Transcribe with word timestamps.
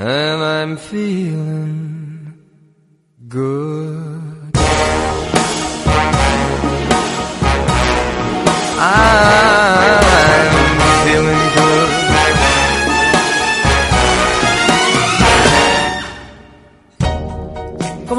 And 0.00 0.42
I'm 0.42 0.76
feeling 0.78 2.32
good. 3.28 4.50
I'm 8.82 9.59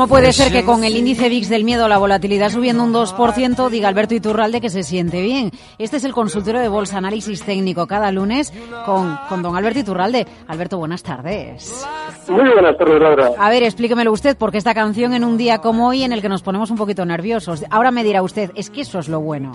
¿Cómo 0.02 0.10
puede 0.10 0.34
ser 0.34 0.52
que 0.52 0.66
con 0.66 0.84
el 0.84 0.98
índice 0.98 1.30
VIX 1.30 1.48
del 1.48 1.64
miedo 1.64 1.86
a 1.86 1.88
la 1.88 2.00
volatilidad 2.00 2.50
subiendo 2.50 2.84
un 2.84 2.92
2% 2.92 3.70
diga 3.70 3.88
Alberto 3.88 4.16
Iturralde 4.16 4.60
que 4.60 4.72
se 4.72 4.82
siente 4.82 5.22
bien? 5.22 5.52
Este 5.78 5.98
es 5.98 6.04
el 6.04 6.12
consultorio 6.12 6.60
de 6.60 6.70
Bolsa 6.70 6.98
Análisis 6.98 7.46
Técnico 7.46 7.86
cada 7.86 8.12
lunes 8.12 8.52
con, 8.84 9.16
con 9.30 9.44
don 9.44 9.56
Alberto 9.56 9.78
Iturralde. 9.78 10.26
Alberto, 10.48 10.80
buenas 10.80 11.04
tardes. 11.04 11.88
Muy 12.28 12.50
buenas 12.50 12.76
tardes, 12.80 13.00
Laura. 13.00 13.30
A 13.38 13.50
ver, 13.52 13.62
explíquemelo 13.62 14.12
usted, 14.12 14.36
porque 14.36 14.58
esta 14.58 14.74
canción 14.74 15.14
en 15.14 15.24
un 15.24 15.38
día 15.38 15.60
como 15.60 15.90
hoy 15.90 16.02
en 16.02 16.14
el 16.14 16.24
que 16.24 16.30
nos 16.30 16.42
ponemos 16.42 16.72
un 16.72 16.78
poquito 16.78 17.06
nerviosos. 17.06 17.64
Ahora 17.70 17.92
me 17.92 18.04
dirá 18.04 18.24
usted, 18.24 18.50
es 18.56 18.72
que 18.72 18.82
eso 18.82 18.98
es 18.98 19.08
lo 19.08 19.20
bueno. 19.20 19.52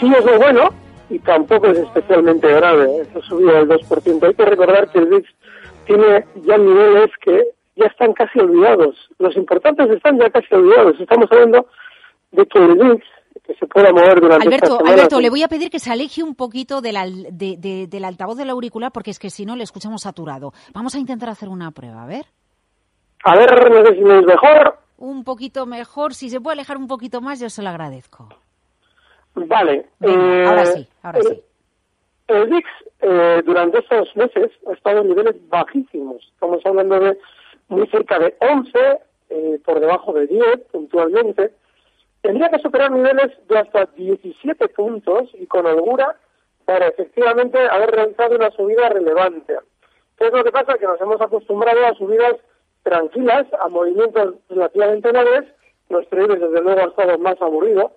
Sí 0.00 0.12
es 0.14 0.22
lo 0.22 0.38
bueno 0.38 0.68
y 1.08 1.18
tampoco 1.20 1.68
es 1.68 1.78
especialmente 1.78 2.46
grave. 2.52 2.90
Eso 3.08 3.22
subido 3.22 3.54
del 3.54 3.68
2%. 3.70 4.22
Hay 4.22 4.34
que 4.34 4.44
recordar 4.44 4.90
que 4.90 4.98
el 4.98 5.06
VIX 5.06 5.28
tiene 5.86 6.26
ya 6.44 6.58
niveles 6.58 7.10
que 7.24 7.55
ya 7.76 7.86
están 7.86 8.12
casi 8.14 8.38
olvidados. 8.40 8.96
Los 9.18 9.36
importantes 9.36 9.88
están 9.90 10.18
ya 10.18 10.28
casi 10.30 10.54
olvidados. 10.54 10.98
Estamos 10.98 11.30
hablando 11.30 11.66
de 12.32 12.46
que 12.46 12.58
el 12.58 12.74
VIX 12.74 13.04
que 13.44 13.54
se 13.54 13.66
pueda 13.66 13.92
mover 13.92 14.20
durante 14.20 14.46
Alberto, 14.46 14.78
semana, 14.78 14.90
Alberto, 14.94 15.20
le 15.20 15.30
voy 15.30 15.42
a 15.42 15.48
pedir 15.48 15.70
que 15.70 15.78
se 15.78 15.92
aleje 15.92 16.22
un 16.22 16.34
poquito 16.34 16.80
del, 16.80 16.96
al- 16.96 17.26
de- 17.30 17.56
de- 17.58 17.86
del 17.86 18.04
altavoz 18.04 18.36
del 18.36 18.50
auricular 18.50 18.90
porque 18.90 19.10
es 19.12 19.18
que 19.20 19.30
si 19.30 19.46
no 19.46 19.54
le 19.54 19.62
escuchamos 19.62 20.02
saturado. 20.02 20.52
Vamos 20.74 20.94
a 20.94 20.98
intentar 20.98 21.28
hacer 21.28 21.48
una 21.48 21.70
prueba, 21.70 22.02
a 22.02 22.06
ver. 22.06 22.24
A 23.24 23.36
ver, 23.36 23.70
no 23.70 23.84
sé 23.86 23.94
si 23.94 24.00
me 24.00 24.18
es 24.18 24.24
mejor. 24.26 24.78
Un 24.98 25.22
poquito 25.22 25.66
mejor, 25.66 26.14
si 26.14 26.28
se 26.30 26.40
puede 26.40 26.54
alejar 26.54 26.76
un 26.78 26.88
poquito 26.88 27.20
más, 27.20 27.38
yo 27.38 27.48
se 27.50 27.62
lo 27.62 27.68
agradezco. 27.68 28.28
Vale. 29.34 29.86
Venga, 30.00 30.34
eh, 30.42 30.46
ahora 30.46 30.66
sí, 30.66 30.88
ahora 31.02 31.18
el- 31.18 31.26
sí. 31.26 31.42
El 32.28 32.46
VIX 32.48 32.68
eh, 33.02 33.42
durante 33.44 33.78
estos 33.78 34.16
meses 34.16 34.50
ha 34.68 34.72
estado 34.72 35.02
en 35.02 35.08
niveles 35.08 35.36
bajísimos. 35.48 36.16
Estamos 36.34 36.60
hablando 36.64 36.98
de 36.98 37.18
muy 37.68 37.86
cerca 37.88 38.18
de 38.18 38.36
11, 38.40 39.00
eh, 39.30 39.60
por 39.64 39.80
debajo 39.80 40.12
de 40.12 40.26
10 40.26 40.60
puntualmente. 40.70 41.52
Tendría 42.20 42.48
que 42.50 42.58
superar 42.58 42.90
niveles 42.90 43.32
de 43.48 43.58
hasta 43.58 43.86
17 43.86 44.68
puntos 44.68 45.30
y 45.34 45.46
con 45.46 45.66
holgura 45.66 46.16
para 46.64 46.88
efectivamente 46.88 47.58
haber 47.58 47.90
realizado 47.90 48.36
una 48.36 48.50
subida 48.50 48.88
relevante. 48.88 49.56
¿Qué 50.16 50.26
es 50.26 50.32
lo 50.32 50.42
que 50.42 50.52
pasa? 50.52 50.78
Que 50.78 50.86
nos 50.86 51.00
hemos 51.00 51.20
acostumbrado 51.20 51.86
a 51.86 51.94
subidas 51.94 52.36
tranquilas, 52.82 53.46
a 53.60 53.68
movimientos 53.68 54.34
relativamente 54.48 55.12
leves. 55.12 55.44
Nuestro 55.88 56.24
IBEX, 56.24 56.40
desde 56.40 56.62
luego, 56.62 56.80
ha 56.80 56.84
estado 56.84 57.18
más 57.18 57.40
aburrido. 57.40 57.92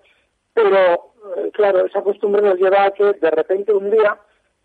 Pero, 0.54 1.12
eh, 1.36 1.50
claro, 1.52 1.86
esa 1.86 2.02
costumbre 2.02 2.42
nos 2.42 2.58
lleva 2.58 2.84
a 2.84 2.90
que 2.90 3.04
de 3.04 3.30
repente 3.30 3.72
un 3.72 3.90
día 3.90 4.18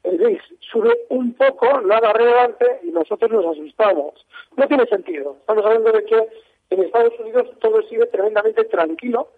el 0.06 0.18
VIX 0.18 0.44
sube 0.72 0.96
un 1.10 1.34
poco, 1.34 1.82
nada 1.82 2.14
relevante, 2.14 2.66
y 2.84 2.92
nosotros 2.92 3.32
nos 3.32 3.46
asustamos. 3.46 4.26
No 4.58 4.68
tiene 4.68 4.86
sentido. 4.88 5.38
Estamos 5.40 5.66
hablando 5.66 5.92
de 5.92 6.04
que 6.06 6.28
en 6.70 6.84
Estados 6.84 7.14
Unidos 7.20 7.48
todo 7.60 7.82
sigue 7.84 8.06
tremendamente 8.08 8.64
tranquilo 8.66 9.30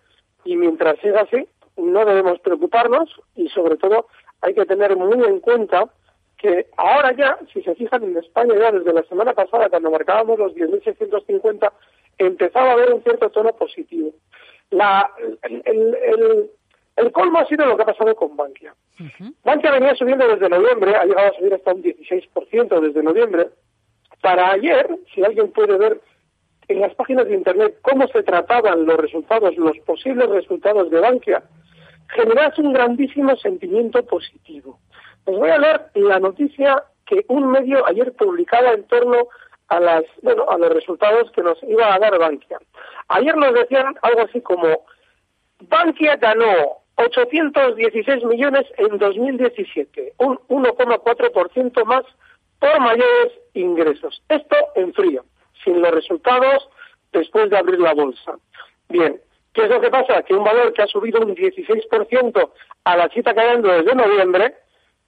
y 0.46 0.56
mientras 0.56 0.98
siga 1.00 1.22
así, 1.22 1.48
no 1.78 2.06
debemos 2.06 2.40
preocuparnos 2.40 3.10
y 3.36 3.50
sobre 3.50 3.78
todo 3.78 4.08
hay 4.42 4.54
que 4.54 4.66
tener 4.66 4.96
muy 4.96 5.24
en 5.26 5.40
cuenta 5.40 5.90
que 6.38 6.68
ahora 6.78 7.14
ya, 7.16 7.38
si 7.52 7.62
se 7.64 7.74
fijan 7.76 8.04
en 8.04 8.18
España 8.18 8.54
ya 8.60 8.72
desde 8.72 8.94
la 8.94 9.04
semana 9.04 9.34
pasada, 9.34 9.70
cuando 9.70 9.90
marcábamos 9.92 10.38
los 10.38 10.54
10.650, 10.54 11.72
empezaba 12.20 12.70
a 12.70 12.74
haber 12.74 12.94
un 12.94 13.02
cierto 13.04 13.30
tono 13.30 13.54
positivo. 13.56 14.12
La, 14.70 15.10
el, 15.44 15.62
el- 15.66 15.96
el- 15.96 16.52
el 16.98 17.12
colmo 17.12 17.40
ha 17.40 17.46
sido 17.46 17.66
lo 17.66 17.78
que 17.78 17.84
ha 17.84 17.88
pasado 17.88 18.16
con 18.16 18.36
Bankia. 18.36 18.74
Bankia 19.44 19.72
venía 19.72 19.96
subiendo 19.96 20.28
desde 20.28 20.50
noviembre, 20.50 20.96
ha 20.96 21.06
llegado 21.06 21.30
a 21.30 21.38
subir 21.38 21.54
hasta 21.54 21.74
un 21.74 21.84
16% 21.84 22.82
desde 22.82 23.04
noviembre. 23.04 23.50
Para 24.22 24.52
ayer, 24.52 24.90
si 25.14 25.24
alguien 25.24 25.52
puede 25.52 25.78
ver 25.78 26.02
en 26.68 26.82
las 26.82 26.94
páginas 26.96 27.28
de 27.28 27.36
Internet 27.36 27.78
cómo 27.84 28.08
se 28.08 28.24
trataban 28.24 28.88
los 28.88 28.98
resultados, 28.98 29.56
los 29.58 29.78
posibles 29.80 30.28
resultados 30.30 30.90
de 30.90 31.00
Bankia, 31.00 31.44
generas 32.10 32.58
un 32.58 32.74
grandísimo 32.74 33.36
sentimiento 33.38 34.04
positivo. 34.04 34.80
Les 35.28 35.38
voy 35.38 35.52
a 35.52 35.60
leer 35.60 35.82
la 35.94 36.20
noticia 36.20 36.84
que 37.06 37.26
un 37.28 37.52
medio 37.52 37.88
ayer 37.88 38.12
publicaba 38.14 38.72
en 38.74 38.84
torno 38.86 39.28
a 39.68 39.80
las 39.80 40.04
bueno 40.24 40.50
a 40.50 40.58
los 40.58 40.74
resultados 40.74 41.32
que 41.32 41.44
nos 41.44 41.62
iba 41.64 41.94
a 41.94 42.00
dar 42.00 42.18
Bankia. 42.18 42.58
Ayer 43.10 43.36
nos 43.38 43.54
decían 43.54 43.96
algo 44.02 44.22
así 44.22 44.42
como 44.42 44.86
Bankia 45.60 46.16
ganó 46.16 46.87
816 46.98 48.24
millones 48.26 48.66
en 48.78 48.98
2017, 48.98 50.14
un 50.18 50.38
1,4% 50.50 51.86
más 51.86 52.04
por 52.60 52.80
mayores 52.80 53.34
ingresos. 53.54 54.22
Esto 54.30 54.56
en 54.76 54.94
frío, 54.94 55.24
sin 55.64 55.82
los 55.82 55.92
resultados 55.92 56.70
después 57.14 57.50
de 57.50 57.58
abrir 57.58 57.80
la 57.80 57.94
bolsa. 57.94 58.38
Bien, 58.90 59.22
¿qué 59.54 59.64
es 59.64 59.70
lo 59.70 59.80
que 59.80 59.90
pasa? 59.90 60.24
Que 60.24 60.34
un 60.34 60.44
valor 60.44 60.74
que 60.74 60.82
ha 60.82 60.88
subido 60.88 61.22
un 61.22 61.36
16% 61.36 62.52
a 62.84 62.98
la 62.98 63.10
chita 63.10 63.34
cayendo 63.34 63.70
desde 63.70 63.96
noviembre, 63.96 64.56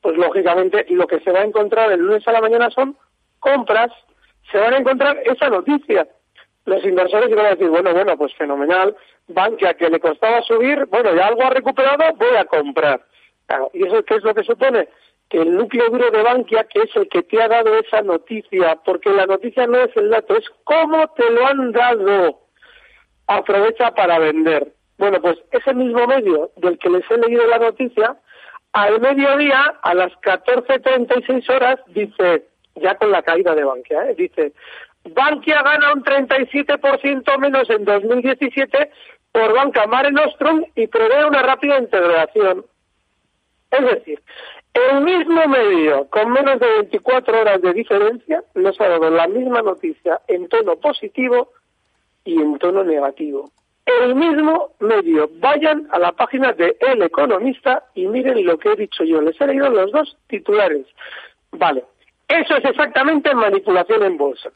pues 0.02 0.16
lógicamente 0.16 0.86
lo 0.90 1.08
que 1.08 1.20
se 1.22 1.32
va 1.32 1.40
a 1.40 1.46
encontrar 1.46 1.92
el 1.92 2.02
lunes 2.02 2.28
a 2.28 2.32
la 2.32 2.42
mañana 2.42 2.70
son 2.70 2.98
compras, 3.40 3.92
se 4.52 4.60
van 4.60 4.74
a 4.74 4.78
encontrar 4.78 5.18
esa 5.26 5.50
noticia. 5.50 6.08
Los 6.70 6.86
inversores 6.86 7.32
iban 7.32 7.48
a 7.48 7.56
decir, 7.56 7.68
bueno, 7.68 7.92
bueno, 7.94 8.16
pues 8.16 8.32
fenomenal, 8.36 8.96
Bankia 9.28 9.74
que 9.74 9.90
le 9.90 10.00
costaba 10.00 10.44
subir, 10.44 10.86
bueno, 10.86 11.16
ya 11.16 11.26
algo 11.26 11.42
ha 11.44 11.50
recuperado, 11.50 12.14
voy 12.16 12.36
a 12.38 12.46
comprar. 12.46 13.02
Claro, 13.48 13.72
¿Y 13.74 13.88
eso 13.88 14.04
qué 14.04 14.16
es 14.16 14.24
lo 14.24 14.36
que 14.36 14.44
supone? 14.44 14.88
Que 15.30 15.40
el 15.40 15.56
núcleo 15.56 15.90
duro 15.90 16.12
de 16.12 16.22
Bankia, 16.22 16.66
que 16.66 16.82
es 16.82 16.96
el 16.96 17.10
que 17.10 17.24
te 17.24 17.42
ha 17.42 17.48
dado 17.48 17.76
esa 17.80 18.04
noticia, 18.04 18.76
porque 18.86 19.10
la 19.10 19.26
noticia 19.26 19.66
no 19.66 19.80
es 19.80 19.90
el 19.98 20.12
dato, 20.12 20.38
es 20.38 20.46
cómo 20.64 21.08
te 21.16 21.28
lo 21.32 21.48
han 21.48 21.72
dado. 21.72 22.40
Aprovecha 23.26 23.90
para 23.96 24.20
vender. 24.20 24.72
Bueno, 25.00 25.20
pues 25.22 25.40
ese 25.52 25.74
mismo 25.74 26.06
medio 26.06 26.52
del 26.58 26.78
que 26.78 26.90
les 26.92 27.10
he 27.10 27.18
leído 27.18 27.48
la 27.48 27.58
noticia, 27.58 28.16
al 28.74 29.02
mediodía, 29.02 29.80
a 29.82 29.94
las 29.96 30.12
14.36 30.22 31.50
horas, 31.50 31.80
dice, 31.88 32.46
ya 32.76 32.96
con 32.96 33.10
la 33.12 33.24
caída 33.24 33.56
de 33.56 33.64
Bankia, 33.64 34.12
¿eh? 34.12 34.16
dice, 34.16 34.54
Bankia 35.06 35.62
gana 35.64 35.94
un 35.94 36.04
37% 36.04 37.38
menos 37.40 37.70
en 37.70 37.86
2017 37.86 38.92
por 39.32 39.54
Banca 39.54 39.88
Mare 39.88 40.12
Nostrum 40.12 40.64
y 40.76 40.88
prevé 40.88 41.26
una 41.26 41.42
rápida 41.42 41.80
integración. 41.80 42.66
Es 43.72 43.86
decir, 43.86 44.22
el 44.74 45.02
mismo 45.02 45.48
medio, 45.48 46.08
con 46.10 46.32
menos 46.32 46.60
de 46.60 46.68
24 46.68 47.42
horas 47.42 47.62
de 47.62 47.74
diferencia, 47.74 48.44
nos 48.56 48.80
ha 48.80 48.88
dado 48.88 49.10
la 49.10 49.28
misma 49.28 49.62
noticia 49.62 50.22
en 50.28 50.48
tono 50.48 50.76
positivo 50.78 51.52
y 52.24 52.40
en 52.42 52.58
tono 52.60 52.84
negativo. 52.84 53.52
el 53.86 54.14
mismo 54.14 54.76
medio. 54.80 55.28
Vayan 55.40 55.88
a 55.92 55.98
la 55.98 56.12
página 56.12 56.54
de 56.54 56.78
El 56.80 57.02
Economista 57.02 57.84
y 57.96 58.06
miren 58.06 58.46
lo 58.46 58.60
que 58.60 58.74
he 58.74 58.76
dicho 58.76 59.04
yo. 59.04 59.20
Les 59.20 59.40
he 59.42 59.48
leído 59.48 59.68
los 59.70 59.92
dos 59.92 60.16
titulares. 60.28 60.86
Vale, 61.52 61.84
eso 62.28 62.56
es 62.58 62.66
exactamente 62.66 63.34
manipulación 63.34 64.04
en 64.04 64.18
bolsa. 64.18 64.52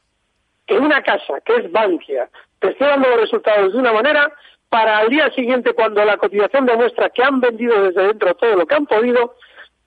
En 0.67 0.83
una 0.83 1.01
casa 1.01 1.41
que 1.45 1.55
es 1.55 1.71
Bankia 1.71 2.29
te 2.59 2.69
esté 2.69 2.85
los 2.97 3.21
resultados 3.21 3.73
de 3.73 3.79
una 3.79 3.91
manera 3.91 4.31
para 4.69 4.99
al 4.99 5.09
día 5.09 5.29
siguiente, 5.31 5.73
cuando 5.73 6.03
la 6.03 6.17
cotización 6.17 6.65
demuestra 6.65 7.09
que 7.09 7.21
han 7.21 7.39
vendido 7.39 7.83
desde 7.83 8.07
dentro 8.07 8.33
todo 8.35 8.55
lo 8.55 8.65
que 8.65 8.73
han 8.73 8.87
podido, 8.87 9.35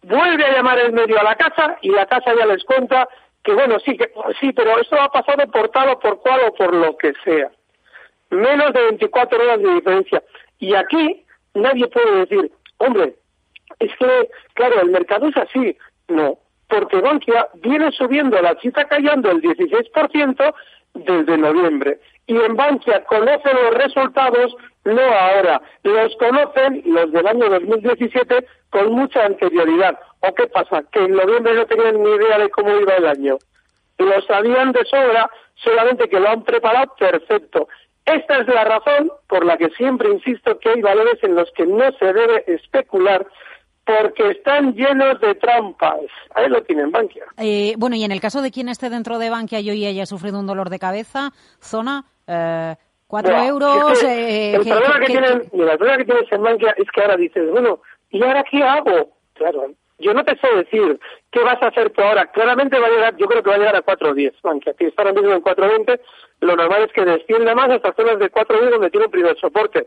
vuelve 0.02 0.44
a 0.44 0.52
llamar 0.52 0.78
el 0.78 0.92
medio 0.92 1.18
a 1.18 1.24
la 1.24 1.34
casa 1.34 1.78
y 1.82 1.90
la 1.90 2.06
casa 2.06 2.34
ya 2.38 2.46
les 2.46 2.62
cuenta 2.64 3.08
que 3.42 3.52
bueno, 3.52 3.78
sí, 3.80 3.96
que, 3.96 4.12
sí, 4.40 4.52
pero 4.52 4.78
esto 4.80 5.00
ha 5.00 5.08
pasado 5.08 5.48
por 5.50 5.68
tal 5.70 5.88
o 5.90 5.98
por 5.98 6.20
cual 6.20 6.40
o 6.48 6.54
por 6.54 6.74
lo 6.74 6.96
que 6.96 7.12
sea. 7.24 7.50
Menos 8.30 8.72
de 8.72 8.82
24 8.82 9.40
horas 9.40 9.60
de 9.60 9.74
diferencia. 9.74 10.22
Y 10.58 10.74
aquí 10.74 11.24
nadie 11.54 11.86
puede 11.88 12.26
decir, 12.26 12.52
hombre, 12.78 13.14
es 13.78 13.90
que, 13.96 14.30
claro, 14.54 14.80
el 14.82 14.90
mercado 14.90 15.28
es 15.28 15.36
así. 15.36 15.78
No, 16.08 16.38
porque 16.68 17.00
Bankia 17.00 17.48
viene 17.54 17.92
subiendo 17.92 18.40
la 18.40 18.54
cita 18.60 18.84
callando 18.84 19.30
el 19.30 19.42
16% 19.42 20.54
desde 20.94 21.38
noviembre. 21.38 22.00
Y 22.26 22.36
en 22.36 22.56
Bankia 22.56 23.04
conocen 23.04 23.54
los 23.54 23.74
resultados, 23.74 24.56
no 24.84 25.00
ahora, 25.00 25.62
los 25.84 26.16
conocen 26.16 26.82
los 26.86 27.12
del 27.12 27.26
año 27.26 27.48
2017 27.50 28.46
con 28.70 28.92
mucha 28.92 29.24
anterioridad. 29.24 29.98
¿O 30.20 30.34
qué 30.34 30.46
pasa? 30.48 30.82
Que 30.90 31.04
en 31.04 31.12
noviembre 31.12 31.54
no 31.54 31.66
tenían 31.66 32.02
ni 32.02 32.10
idea 32.10 32.38
de 32.38 32.50
cómo 32.50 32.76
iba 32.80 32.94
el 32.94 33.06
año. 33.06 33.38
Lo 33.98 34.20
sabían 34.22 34.72
de 34.72 34.84
sobra, 34.84 35.30
solamente 35.54 36.08
que 36.08 36.20
lo 36.20 36.28
han 36.28 36.42
preparado 36.42 36.92
perfecto. 36.98 37.68
Esta 38.04 38.38
es 38.38 38.48
la 38.48 38.64
razón 38.64 39.10
por 39.28 39.44
la 39.44 39.56
que 39.56 39.70
siempre 39.70 40.10
insisto 40.10 40.58
que 40.58 40.70
hay 40.70 40.80
valores 40.80 41.22
en 41.22 41.34
los 41.34 41.50
que 41.52 41.66
no 41.66 41.90
se 41.92 42.12
debe 42.12 42.44
especular 42.46 43.26
porque 43.86 44.30
están 44.30 44.74
llenos 44.74 45.20
de 45.20 45.34
trampas. 45.36 46.00
Ahí 46.34 46.48
lo 46.48 46.62
tienen, 46.64 46.90
Bankia. 46.90 47.24
Eh, 47.38 47.74
bueno, 47.78 47.94
y 47.94 48.02
en 48.02 48.10
el 48.10 48.20
caso 48.20 48.42
de 48.42 48.50
quien 48.50 48.68
esté 48.68 48.90
dentro 48.90 49.18
de 49.18 49.30
Bankia 49.30 49.60
y 49.60 49.70
hoy 49.70 49.86
haya 49.86 50.06
sufrido 50.06 50.40
un 50.40 50.46
dolor 50.46 50.70
de 50.70 50.80
cabeza, 50.80 51.30
zona, 51.60 52.04
eh, 52.26 52.74
cuatro 53.06 53.36
euros. 53.36 54.02
Eh, 54.02 54.56
el, 54.56 54.62
problema 54.62 54.98
que, 54.98 55.06
tienen, 55.06 55.42
el 55.52 55.78
problema 55.78 55.98
que 55.98 56.04
tienes 56.04 56.32
en 56.32 56.42
Bankia 56.42 56.74
es 56.76 56.90
que 56.90 57.00
ahora 57.00 57.16
dices, 57.16 57.48
bueno, 57.50 57.80
¿y 58.10 58.22
ahora 58.24 58.44
qué 58.50 58.62
hago? 58.62 59.12
Claro, 59.34 59.70
yo 59.98 60.12
no 60.12 60.24
te 60.24 60.36
sé 60.36 60.48
decir 60.56 60.98
qué 61.30 61.44
vas 61.44 61.62
a 61.62 61.68
hacer 61.68 61.90
tú 61.90 62.02
ahora. 62.02 62.26
Claramente 62.32 62.80
va 62.80 62.88
a 62.88 62.90
llegar, 62.90 63.16
yo 63.16 63.26
creo 63.26 63.42
que 63.42 63.50
va 63.50 63.56
a 63.56 63.58
llegar 63.58 63.76
a 63.76 63.84
4.10. 63.84 64.34
Bankia, 64.42 64.74
que 64.74 64.88
está 64.88 65.02
ahora 65.02 65.14
mismo 65.14 65.32
en 65.32 65.42
4.20, 65.42 66.00
lo 66.40 66.56
normal 66.56 66.82
es 66.82 66.92
que 66.92 67.04
descienda 67.04 67.54
más 67.54 67.70
hasta 67.70 67.94
zonas 67.94 68.18
de 68.18 68.32
4.10 68.32 68.70
donde 68.70 68.90
tiene 68.90 69.06
un 69.06 69.12
primer 69.12 69.38
soporte. 69.38 69.86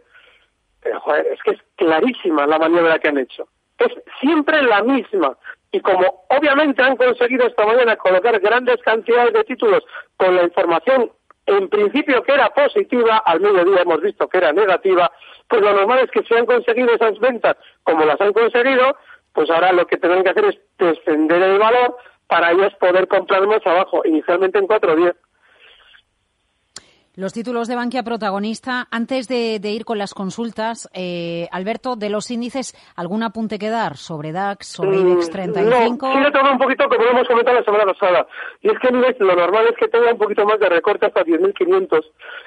Pero, 0.82 1.02
joder, 1.02 1.28
es 1.28 1.44
que 1.44 1.52
es 1.52 1.60
clarísima 1.76 2.48
la 2.48 2.58
maniobra 2.58 2.98
que 3.00 3.10
han 3.10 3.18
hecho. 3.18 3.50
Es 3.80 3.92
siempre 4.20 4.62
la 4.64 4.84
misma. 4.84 5.38
Y 5.72 5.80
como 5.82 6.26
obviamente 6.30 6.82
han 6.82 6.98
conseguido 6.98 7.46
esta 7.46 7.66
mañana 7.66 7.96
colocar 7.96 8.40
grandes 8.40 8.78
cantidades 8.84 9.34
de 9.34 9.44
títulos 9.44 9.84
con 10.18 10.36
la 10.36 10.44
información 10.44 11.12
en 11.50 11.68
principio 11.68 12.22
que 12.24 12.34
era 12.34 12.50
positiva, 12.50 13.18
al 13.26 13.40
mediodía 13.40 13.82
hemos 13.82 14.02
visto 14.02 14.28
que 14.28 14.38
era 14.38 14.54
negativa, 14.54 15.12
pues 15.48 15.62
lo 15.62 15.74
normal 15.74 16.00
es 16.00 16.12
que 16.12 16.24
si 16.24 16.36
han 16.36 16.46
conseguido 16.46 16.94
esas 16.94 17.18
ventas 17.20 17.58
como 17.84 18.06
las 18.06 18.22
han 18.22 18.34
conseguido, 18.34 18.96
pues 19.34 19.50
ahora 19.50 19.72
lo 19.72 19.88
que 19.88 19.98
tienen 19.98 20.24
que 20.24 20.30
hacer 20.30 20.46
es 20.46 20.60
descender 20.78 21.42
el 21.42 21.58
valor 21.58 21.98
para 22.28 22.52
ellos 22.52 22.74
poder 22.76 23.08
comprar 23.08 23.48
más 23.48 23.66
abajo, 23.66 24.02
inicialmente 24.06 24.60
en 24.60 24.68
4.10. 24.68 25.16
Los 27.20 27.34
títulos 27.34 27.68
de 27.68 27.76
Bankia 27.76 28.02
protagonista. 28.04 28.88
Antes 28.90 29.28
de, 29.28 29.60
ir 29.62 29.84
con 29.84 29.98
las 29.98 30.14
consultas, 30.14 30.90
eh, 30.94 31.50
Alberto, 31.52 31.98
de 31.98 32.10
los 32.10 32.32
índices, 32.32 32.74
¿algún 32.96 33.24
apunte 33.24 33.60
que 33.60 33.68
dar 33.68 33.98
sobre 33.98 34.32
DAX, 34.32 34.68
sobre 34.68 35.00
mm, 35.00 35.02
IBEX 35.02 35.30
35? 35.30 36.08
No, 36.08 36.14
quiero 36.14 36.32
tomar 36.32 36.54
un 36.54 36.60
poquito, 36.60 36.88
como 36.88 37.04
lo 37.04 37.12
hemos 37.12 37.28
comentado 37.28 37.60
la 37.60 37.66
semana 37.66 37.86
pasada. 37.88 38.26
Y 38.62 38.70
es 38.70 38.80
que 38.80 38.90
lo 39.20 39.36
normal 39.36 39.66
es 39.70 39.76
que 39.76 39.90
tenga 39.90 40.14
un 40.14 40.18
poquito 40.18 40.46
más 40.46 40.62
de 40.62 40.70
recorte 40.70 41.08
hasta 41.08 41.26
10.500. 41.26 42.06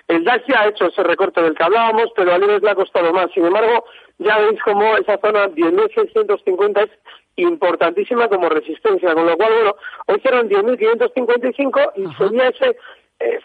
El 0.08 0.24
DAX 0.24 0.46
ya 0.48 0.60
ha 0.60 0.68
hecho 0.68 0.86
ese 0.86 1.02
recorte 1.02 1.42
del 1.42 1.54
que 1.54 1.64
hablábamos, 1.64 2.06
pero 2.16 2.32
al 2.32 2.42
IBEX 2.42 2.62
le 2.62 2.70
ha 2.70 2.74
costado 2.74 3.12
más. 3.12 3.30
Sin 3.34 3.44
embargo, 3.44 3.84
ya 4.20 4.38
veis 4.38 4.58
como 4.62 4.96
esa 4.96 5.18
zona 5.18 5.48
10.650 5.48 6.82
es 6.84 6.90
importantísima 7.36 8.26
como 8.28 8.48
resistencia, 8.48 9.12
con 9.12 9.26
lo 9.26 9.36
cual, 9.36 9.52
bueno, 9.52 9.74
hoy 10.06 10.20
serán 10.22 10.48
10.555 10.48 11.92
y 11.96 12.14
sería 12.14 12.48
ese 12.48 12.76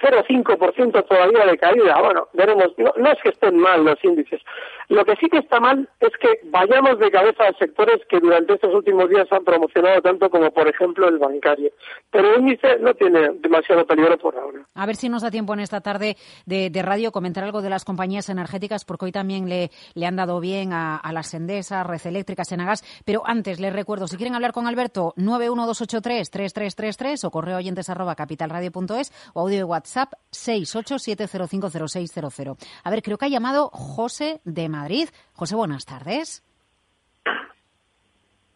0,5% 0.02 1.08
todavía 1.08 1.46
de 1.46 1.58
caída. 1.58 2.02
Bueno, 2.02 2.28
veremos. 2.34 2.68
No, 2.78 3.12
es 3.12 3.22
que 3.22 3.30
estén 3.30 3.58
mal 3.58 3.84
los 3.84 4.02
índices. 4.04 4.42
Lo 4.90 5.04
que 5.04 5.16
sí 5.18 5.28
que 5.28 5.40
está 5.40 5.60
mal 5.60 5.90
es 6.00 6.12
que 6.20 6.40
vayamos 6.46 6.98
de 7.00 7.12
cabeza 7.12 7.48
a 7.48 7.54
sectores 7.58 8.00
que 8.10 8.20
durante 8.20 8.54
estos 8.54 8.74
últimos 8.74 9.10
días 9.10 9.28
han 9.32 9.44
promocionado 9.44 10.02
tanto 10.02 10.30
como, 10.30 10.50
por 10.52 10.66
ejemplo, 10.68 11.10
el 11.10 11.18
bancario. 11.18 11.72
Pero 12.10 12.34
el 12.34 12.40
índice 12.42 12.78
no 12.80 12.94
tiene 12.94 13.32
demasiado 13.40 13.86
peligro 13.86 14.18
por 14.18 14.38
ahora. 14.38 14.60
A 14.76 14.86
ver 14.86 14.96
si 14.96 15.10
nos 15.10 15.24
da 15.24 15.32
tiempo 15.32 15.54
en 15.54 15.60
esta 15.60 15.82
tarde 15.82 16.16
de, 16.46 16.72
radio 16.82 17.12
comentar 17.12 17.44
algo 17.44 17.62
de 17.62 17.70
las 17.70 17.84
compañías 17.84 18.30
energéticas, 18.30 18.86
porque 18.86 19.04
hoy 19.06 19.12
también 19.12 19.50
le, 19.50 19.72
le 19.94 20.06
han 20.06 20.16
dado 20.16 20.40
bien 20.40 20.72
a, 20.72 21.02
las 21.12 21.34
Endesa, 21.34 21.84
Red 21.84 22.06
Eléctrica, 22.06 22.46
Senagas. 22.46 22.86
Pero 23.04 23.24
antes 23.26 23.60
les 23.60 23.74
recuerdo, 23.74 24.08
si 24.08 24.16
quieren 24.16 24.36
hablar 24.36 24.54
con 24.54 24.68
Alberto, 24.68 25.14
91283-3333 25.18 27.26
o 27.26 27.32
correo 27.32 27.58
oyentes 27.58 27.90
arroba 27.90 28.16
capitalradio.es 28.16 29.12
o 29.34 29.42
audio 29.42 29.58
WhatsApp 29.68 30.14
687050600. 30.32 32.58
A 32.84 32.90
ver, 32.90 33.04
creo 33.04 33.18
que 33.18 33.26
ha 33.26 33.30
llamado 33.30 33.70
José 33.70 34.42
de 34.44 34.68
Madrid. 34.70 35.10
José, 35.34 35.56
buenas 35.56 35.86
tardes. 35.86 36.44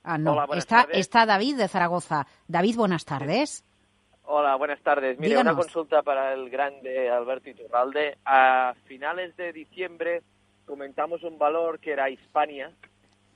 Ah, 0.03 0.17
no, 0.17 0.51
está, 0.53 0.87
está 0.91 1.27
David 1.27 1.57
de 1.57 1.67
Zaragoza. 1.67 2.25
David, 2.47 2.75
buenas 2.75 3.05
tardes. 3.05 3.63
Hola, 4.23 4.55
buenas 4.55 4.81
tardes. 4.81 5.19
Mire, 5.19 5.37
una 5.37 5.55
consulta 5.55 6.01
para 6.03 6.33
el 6.33 6.49
grande 6.49 7.09
Alberto 7.09 7.49
Iturralde. 7.49 8.17
A 8.25 8.73
finales 8.85 9.35
de 9.35 9.51
diciembre 9.51 10.21
comentamos 10.65 11.21
un 11.23 11.37
valor 11.37 11.79
que 11.79 11.91
era 11.91 12.09
Hispania, 12.09 12.71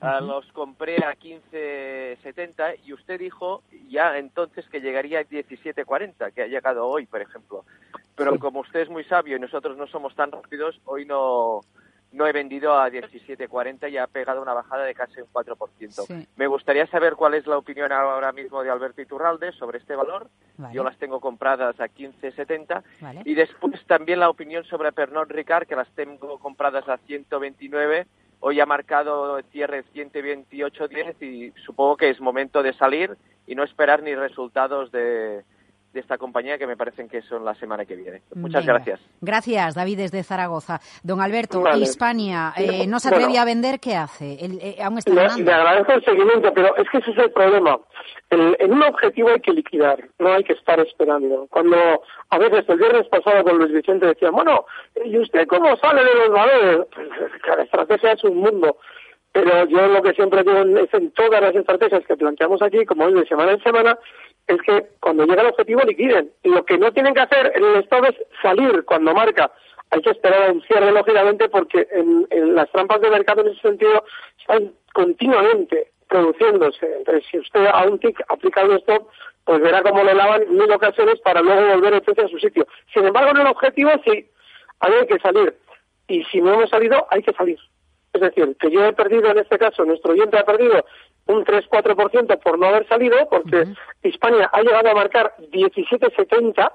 Ah, 0.01 0.19
los 0.19 0.45
compré 0.51 0.97
a 0.97 1.15
15.70 1.15 2.79
y 2.85 2.93
usted 2.93 3.19
dijo 3.19 3.63
ya 3.87 4.17
entonces 4.17 4.67
que 4.69 4.81
llegaría 4.81 5.19
a 5.19 5.23
17.40, 5.23 6.33
que 6.33 6.43
ha 6.43 6.47
llegado 6.47 6.85
hoy, 6.87 7.05
por 7.05 7.21
ejemplo. 7.21 7.65
Pero 8.15 8.37
como 8.39 8.59
usted 8.59 8.81
es 8.81 8.89
muy 8.89 9.03
sabio 9.05 9.37
y 9.37 9.39
nosotros 9.39 9.77
no 9.77 9.87
somos 9.87 10.15
tan 10.15 10.31
rápidos, 10.31 10.79
hoy 10.85 11.05
no, 11.05 11.61
no 12.15 12.27
he 12.27 12.31
vendido 12.31 12.73
a 12.77 12.89
17.40 12.89 13.91
y 13.91 13.97
ha 13.97 14.07
pegado 14.07 14.41
una 14.41 14.53
bajada 14.53 14.83
de 14.83 14.95
casi 14.95 15.21
un 15.21 15.27
4%. 15.27 16.27
Me 16.35 16.47
gustaría 16.47 16.87
saber 16.87 17.15
cuál 17.15 17.33
es 17.33 17.45
la 17.45 17.57
opinión 17.57 17.91
ahora 17.91 18.31
mismo 18.31 18.63
de 18.63 18.69
Alberto 18.69 19.01
Iturralde 19.01 19.51
sobre 19.51 19.79
este 19.79 19.95
valor. 19.95 20.29
Yo 20.71 20.83
las 20.83 20.97
tengo 20.97 21.19
compradas 21.19 21.79
a 21.79 21.87
15.70. 21.87 23.23
Y 23.25 23.33
después 23.33 23.85
también 23.85 24.19
la 24.19 24.29
opinión 24.29 24.63
sobre 24.65 24.91
Pernod 24.93 25.29
Ricard, 25.29 25.67
que 25.67 25.75
las 25.75 25.89
tengo 25.91 26.39
compradas 26.39 26.87
a 26.87 26.97
129 26.97 28.07
Hoy 28.39 28.59
ha 28.59 28.65
marcado 28.65 29.41
cierre 29.51 29.83
128.10 29.93 31.21
y 31.21 31.53
supongo 31.65 31.97
que 31.97 32.09
es 32.09 32.19
momento 32.19 32.61
de 32.63 32.73
salir 32.73 33.17
y 33.47 33.55
no 33.55 33.63
esperar 33.63 34.03
ni 34.03 34.15
resultados 34.15 34.91
de, 34.91 35.43
de 35.95 36.01
esta 36.01 36.17
compañía 36.17 36.57
que 36.57 36.67
me 36.67 36.75
parecen 36.75 37.07
que 37.07 37.21
son 37.21 37.45
la 37.45 37.55
semana 37.55 37.85
que 37.85 37.95
viene. 37.95 38.21
Muchas 38.35 38.65
gracias. 38.65 38.99
Gracias, 39.21 39.75
David, 39.75 39.97
desde 39.97 40.23
Zaragoza. 40.23 40.81
Don 41.03 41.21
Alberto, 41.21 41.63
Hispania, 41.77 42.53
eh, 42.57 42.85
¿no 42.85 42.99
se 42.99 43.07
atreve 43.07 43.37
a 43.39 43.45
vender? 43.45 43.79
¿Qué 43.79 43.95
hace? 43.95 44.33
Eh, 44.33 44.77
¿Aún 44.83 44.97
está 44.97 45.11
le, 45.13 45.21
agradezco 45.21 45.93
el 45.93 46.03
seguimiento, 46.03 46.53
pero 46.53 46.75
es 46.75 46.89
que 46.89 46.97
ese 46.97 47.11
es 47.11 47.17
el 47.17 47.31
problema. 47.31 47.79
en 48.29 48.73
un 48.73 48.83
objetivo 48.83 49.29
hay 49.29 49.39
que 49.39 49.53
liquidar, 49.53 50.03
no 50.19 50.33
hay 50.33 50.43
que 50.43 50.53
estar 50.53 50.79
esperando. 50.81 51.47
Cuando 51.49 51.77
a 52.29 52.37
veces 52.37 52.65
el 52.67 52.77
viernes 52.77 53.07
pasado 53.07 53.43
con 53.45 53.57
Luis 53.57 53.71
Vicente 53.71 54.07
decía, 54.07 54.31
bueno, 54.31 54.65
¿y 55.05 55.17
usted 55.17 55.47
cómo 55.47 55.77
sale 55.77 56.03
de 56.03 56.13
los 56.13 56.29
valores? 56.29 56.87
Pues, 56.93 57.07
cada 57.41 57.63
estrategia 57.63 58.11
es 58.11 58.23
un 58.25 58.37
mundo 58.37 58.77
pero 59.35 59.65
yo 59.65 59.87
lo 59.87 60.01
que 60.01 60.13
siempre 60.13 60.43
digo 60.43 60.79
es 60.79 60.93
en 60.93 61.11
todas 61.11 61.41
las 61.41 61.53
estrategias 61.53 62.05
que 62.05 62.15
planteamos 62.15 62.61
aquí, 62.61 62.85
como 62.85 63.05
es 63.09 63.15
de 63.15 63.27
semana 63.27 63.51
en 63.51 63.63
semana, 63.63 63.99
es 64.47 64.61
que 64.61 64.85
cuando 65.01 65.25
llega 65.25 65.41
el 65.41 65.49
objetivo 65.49 65.81
liquiden. 65.81 66.31
Lo 66.45 66.63
que 66.63 66.77
no 66.77 66.93
tienen 66.93 67.13
que 67.13 67.19
hacer 67.19 67.51
en 67.53 67.65
el 67.65 67.75
estado 67.81 68.05
es 68.05 68.15
salir 68.41 68.85
cuando 68.85 69.13
marca. 69.13 69.51
Hay 69.91 70.01
que 70.01 70.11
esperar 70.11 70.43
a 70.43 70.53
un 70.53 70.61
cierre, 70.61 70.89
lógicamente, 70.89 71.49
porque 71.49 71.85
en, 71.91 72.55
las 72.55 72.71
trampas 72.71 73.01
de 73.01 73.09
mercado 73.09 73.41
en 73.41 73.49
ese 73.49 73.59
sentido 73.59 74.05
están 74.39 74.71
continuamente 74.93 75.91
produciéndose. 76.07 76.99
Entonces, 76.99 77.25
si 77.29 77.37
usted 77.37 77.65
a 77.65 77.83
un 77.89 77.99
tick 77.99 78.17
aplica 78.29 78.63
un 78.63 78.77
stop, 78.77 79.09
pues 79.43 79.59
verá 79.59 79.83
cómo 79.83 80.01
le 80.05 80.13
lavan 80.13 80.43
mil 80.49 80.71
ocasiones 80.71 81.19
para 81.19 81.41
luego 81.41 81.75
volver 81.75 82.01
precio 82.03 82.23
a 82.23 82.29
su 82.29 82.39
sitio. 82.39 82.65
Sin 82.93 83.03
embargo, 83.03 83.31
en 83.31 83.41
el 83.41 83.47
objetivo 83.47 83.91
sí, 84.05 84.29
hay 84.79 85.07
que 85.07 85.19
salir. 85.19 85.57
Y 86.07 86.23
si 86.23 86.39
no 86.39 86.53
hemos 86.53 86.69
salido, 86.69 87.05
hay 87.09 87.21
que 87.21 87.33
salir. 87.33 87.59
Es 88.15 88.21
decir, 88.21 88.55
que 88.57 88.71
yo 88.71 88.85
he 88.85 88.93
perdido, 88.93 89.29
en 89.29 89.39
este 89.39 89.57
caso, 89.57 89.83
nuestro 89.83 90.13
oyente 90.13 90.39
ha 90.39 90.45
perdido 90.45 90.85
un 91.25 91.43
3-4% 91.43 92.39
por 92.39 92.57
no 92.57 92.67
haber 92.67 92.87
salido, 92.87 93.27
porque 93.29 93.65
España 94.03 94.49
ha 94.53 94.61
llegado 94.61 94.89
a 94.89 94.95
marcar 94.95 95.33
17,70 95.51 96.71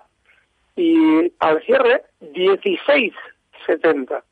y 0.77 1.33
al 1.39 1.63
cierre 1.63 2.03
16,70. 2.21 4.23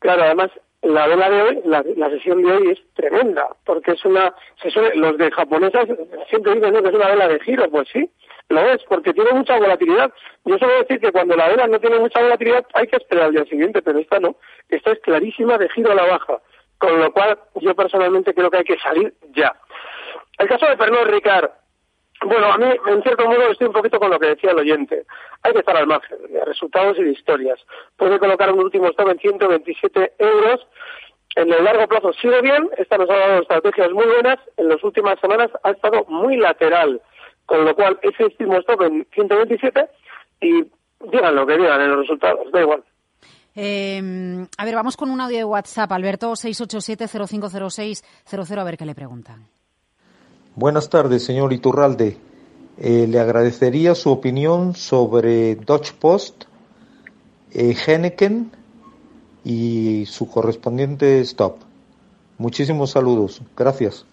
Claro, 0.00 0.22
además, 0.22 0.50
la 0.82 1.06
vela 1.06 1.30
de 1.30 1.42
hoy, 1.42 1.62
la, 1.64 2.10
sesión 2.10 2.42
de 2.42 2.52
hoy 2.52 2.70
es 2.72 2.80
tremenda, 2.92 3.48
porque 3.64 3.92
es 3.92 4.04
una, 4.04 4.34
se 4.62 4.70
los 4.96 5.16
de 5.16 5.30
japonesas 5.30 5.86
siempre 6.28 6.56
dicen 6.56 6.74
que 6.74 6.88
es 6.90 6.94
una 6.94 7.08
vela 7.08 7.28
de 7.28 7.40
giro, 7.40 7.70
pues 7.70 7.88
sí, 7.90 8.10
lo 8.50 8.60
es, 8.60 8.82
porque 8.88 9.14
tiene 9.14 9.32
mucha 9.32 9.58
volatilidad. 9.58 10.12
Yo 10.44 10.58
suelo 10.58 10.80
decir 10.80 11.00
que 11.00 11.12
cuando 11.12 11.36
la 11.36 11.48
vela 11.48 11.66
no 11.68 11.78
tiene 11.78 12.00
mucha 12.00 12.20
volatilidad 12.20 12.66
hay 12.74 12.86
que 12.86 12.96
esperar 12.96 13.26
al 13.26 13.32
día 13.32 13.44
siguiente, 13.44 13.80
pero 13.80 13.98
esta 13.98 14.20
no, 14.20 14.36
esta 14.68 14.92
es 14.92 15.00
clarísima 15.00 15.56
de 15.56 15.68
giro 15.68 15.92
a 15.92 15.94
la 15.94 16.04
baja, 16.04 16.40
con 16.80 16.98
lo 16.98 17.12
cual 17.12 17.38
yo 17.56 17.74
personalmente 17.76 18.34
creo 18.34 18.50
que 18.50 18.56
hay 18.56 18.64
que 18.64 18.78
salir 18.78 19.14
ya. 19.34 19.54
El 20.38 20.48
caso 20.48 20.66
de 20.66 20.78
Pernod 20.78 21.08
Ricard, 21.08 21.50
bueno, 22.24 22.46
a 22.52 22.56
mí, 22.56 22.66
en 22.86 23.02
cierto 23.02 23.26
modo, 23.26 23.50
estoy 23.50 23.66
un 23.66 23.74
poquito 23.74 24.00
con 24.00 24.10
lo 24.10 24.18
que 24.18 24.28
decía 24.28 24.52
el 24.52 24.58
oyente. 24.58 25.04
Hay 25.42 25.52
que 25.52 25.58
estar 25.58 25.76
al 25.76 25.86
margen 25.86 26.18
de 26.28 26.44
resultados 26.44 26.98
y 26.98 27.04
de 27.04 27.12
historias. 27.12 27.58
Puede 27.96 28.18
colocar 28.18 28.50
un 28.50 28.60
último 28.60 28.88
stop 28.88 29.10
en 29.10 29.18
127 29.18 30.14
euros. 30.18 30.66
En 31.36 31.52
el 31.52 31.62
largo 31.62 31.86
plazo 31.86 32.12
sigue 32.14 32.40
bien. 32.40 32.68
Esta 32.78 32.96
nos 32.96 33.10
ha 33.10 33.16
dado 33.16 33.42
estrategias 33.42 33.90
muy 33.92 34.06
buenas. 34.06 34.38
En 34.56 34.68
las 34.68 34.82
últimas 34.82 35.20
semanas 35.20 35.50
ha 35.62 35.70
estado 35.70 36.04
muy 36.08 36.36
lateral. 36.36 37.00
Con 37.44 37.64
lo 37.66 37.74
cual, 37.74 37.98
ese 38.02 38.24
último 38.24 38.56
stop 38.58 38.82
en 38.82 39.06
127 39.12 39.86
y 40.40 40.64
digan 41.10 41.34
lo 41.34 41.46
que 41.46 41.58
digan 41.58 41.80
en 41.80 41.90
los 41.90 42.00
resultados. 42.00 42.50
Da 42.52 42.60
igual. 42.60 42.82
Eh, 43.62 44.00
a 44.56 44.64
ver, 44.64 44.74
vamos 44.74 44.96
con 44.96 45.10
un 45.10 45.20
audio 45.20 45.36
de 45.36 45.44
WhatsApp. 45.44 45.92
Alberto, 45.92 46.32
687-0506-00, 46.32 48.58
a 48.58 48.64
ver 48.64 48.78
qué 48.78 48.86
le 48.86 48.94
preguntan. 48.94 49.44
Buenas 50.54 50.88
tardes, 50.88 51.26
señor 51.26 51.52
Iturralde. 51.52 52.16
Eh, 52.78 53.06
le 53.06 53.20
agradecería 53.20 53.94
su 53.94 54.10
opinión 54.10 54.74
sobre 54.74 55.56
Dutch 55.56 55.92
Post, 55.92 56.44
eh, 57.52 57.76
Henneken 57.86 58.50
y 59.44 60.06
su 60.06 60.30
correspondiente 60.30 61.20
stop. 61.20 61.58
Muchísimos 62.38 62.92
saludos. 62.92 63.42
Gracias. 63.54 64.06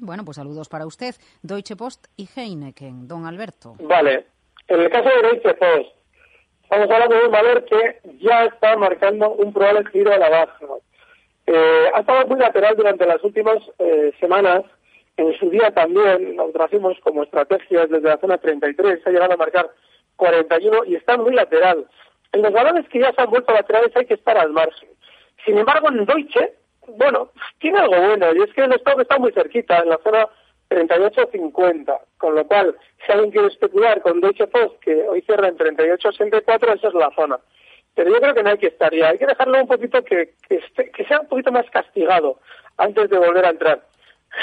Bueno, 0.00 0.24
pues 0.24 0.36
saludos 0.36 0.70
para 0.70 0.86
usted. 0.86 1.14
Deutsche 1.42 1.76
Post 1.76 2.06
y 2.16 2.26
Heineken, 2.34 3.06
don 3.06 3.26
Alberto. 3.26 3.76
Vale. 3.80 4.28
En 4.66 4.80
el 4.80 4.88
caso 4.88 5.10
de 5.10 5.20
Deutsche 5.28 5.52
Post, 5.54 5.97
estamos 6.70 6.90
hablando 6.90 7.16
de 7.16 7.24
un 7.26 7.32
valor 7.32 7.64
que 7.64 8.00
ya 8.20 8.44
está 8.44 8.76
marcando 8.76 9.30
un 9.30 9.52
probable 9.52 9.88
giro 9.90 10.12
a 10.12 10.18
la 10.18 10.28
baja. 10.28 10.66
Eh, 11.46 11.90
ha 11.94 12.00
estado 12.00 12.26
muy 12.26 12.38
lateral 12.38 12.76
durante 12.76 13.06
las 13.06 13.22
últimas 13.24 13.58
semanas 14.20 14.64
en 15.18 15.36
su 15.36 15.50
día 15.50 15.72
también 15.72 16.36
lo 16.36 16.50
trajimos 16.52 16.96
como 17.00 17.24
estrategias 17.24 17.90
desde 17.90 18.08
la 18.08 18.18
zona 18.18 18.38
33, 18.38 19.04
ha 19.04 19.10
llegado 19.10 19.32
a 19.32 19.36
marcar 19.36 19.68
41 20.14 20.84
y 20.86 20.94
está 20.94 21.16
muy 21.16 21.34
lateral. 21.34 21.86
En 22.32 22.42
los 22.42 22.52
valores 22.52 22.88
que 22.88 23.00
ya 23.00 23.12
se 23.12 23.22
han 23.22 23.30
vuelto 23.30 23.52
laterales 23.52 23.90
hay 23.96 24.06
que 24.06 24.14
estar 24.14 24.38
al 24.38 24.52
margen. 24.52 24.88
Sin 25.44 25.58
embargo, 25.58 25.88
en 25.88 26.06
Deutsche, 26.06 26.54
bueno, 26.86 27.32
tiene 27.58 27.80
algo 27.80 28.00
bueno 28.00 28.32
y 28.32 28.42
es 28.42 28.52
que 28.54 28.62
el 28.62 28.72
stock 28.74 29.00
está 29.00 29.18
muy 29.18 29.32
cerquita, 29.32 29.78
en 29.78 29.88
la 29.88 29.98
zona 30.04 30.28
38.50, 30.68 31.98
con 32.18 32.34
lo 32.34 32.46
cual, 32.46 32.76
si 33.04 33.12
alguien 33.12 33.30
quiere 33.30 33.48
especular 33.48 34.02
con 34.02 34.20
Deutsche 34.20 34.46
Post, 34.46 34.78
que 34.80 35.08
hoy 35.08 35.22
cierra 35.22 35.48
en 35.48 35.56
38.64, 35.56 36.76
esa 36.76 36.88
es 36.88 36.94
la 36.94 37.10
zona. 37.14 37.38
Pero 37.94 38.10
yo 38.10 38.20
creo 38.20 38.34
que 38.34 38.42
no 38.42 38.50
hay 38.50 38.58
que 38.58 38.68
estar 38.68 38.94
ya, 38.94 39.08
hay 39.08 39.18
que 39.18 39.26
dejarlo 39.26 39.60
un 39.60 39.66
poquito 39.66 40.04
que, 40.04 40.34
que 40.48 41.04
sea 41.04 41.20
un 41.20 41.28
poquito 41.28 41.50
más 41.50 41.68
castigado 41.70 42.38
antes 42.76 43.10
de 43.10 43.18
volver 43.18 43.44
a 43.44 43.50
entrar. 43.50 43.82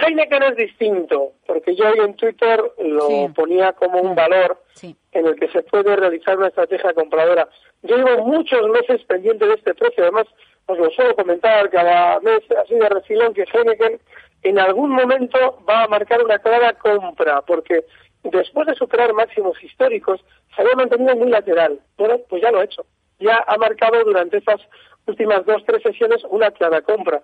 Heineken 0.01 0.43
es 0.43 0.55
distinto, 0.55 1.33
porque 1.45 1.75
yo 1.75 1.85
hoy 1.85 1.99
en 1.99 2.15
Twitter 2.15 2.61
lo 2.79 3.33
ponía 3.33 3.73
como 3.73 4.01
un 4.01 4.15
valor 4.15 4.61
en 4.81 5.25
el 5.25 5.35
que 5.35 5.47
se 5.49 5.61
puede 5.63 5.95
realizar 5.95 6.37
una 6.37 6.47
estrategia 6.47 6.93
compradora. 6.93 7.47
Yo 7.83 7.97
llevo 7.97 8.25
muchos 8.25 8.67
meses 8.69 9.03
pendiente 9.05 9.45
de 9.45 9.53
este 9.53 9.73
precio, 9.73 10.03
además 10.03 10.25
os 10.65 10.77
lo 10.77 10.89
suelo 10.89 11.15
comentar 11.15 11.69
cada 11.69 12.19
mes 12.21 12.39
así 12.63 12.73
de 12.73 12.89
refilón 12.89 13.33
que 13.33 13.45
Heineken 13.53 13.99
en 14.45 14.59
algún 14.59 14.91
momento 14.91 15.59
va 15.67 15.83
a 15.83 15.87
marcar 15.87 16.23
una 16.23 16.37
clara 16.37 16.73
compra, 16.73 17.41
porque 17.41 17.83
después 18.23 18.67
de 18.67 18.75
superar 18.75 19.11
máximos 19.13 19.61
históricos 19.63 20.23
se 20.55 20.61
había 20.61 20.75
mantenido 20.75 21.15
muy 21.15 21.29
lateral. 21.29 21.79
Bueno, 21.97 22.19
pues 22.29 22.43
ya 22.43 22.51
lo 22.51 22.59
ha 22.59 22.65
hecho. 22.65 22.85
Ya 23.19 23.43
ha 23.47 23.57
marcado 23.57 24.03
durante 24.03 24.37
estas 24.37 24.61
últimas 25.07 25.43
dos, 25.45 25.63
tres 25.65 25.81
sesiones 25.81 26.23
una 26.29 26.51
clara 26.51 26.81
compra 26.81 27.23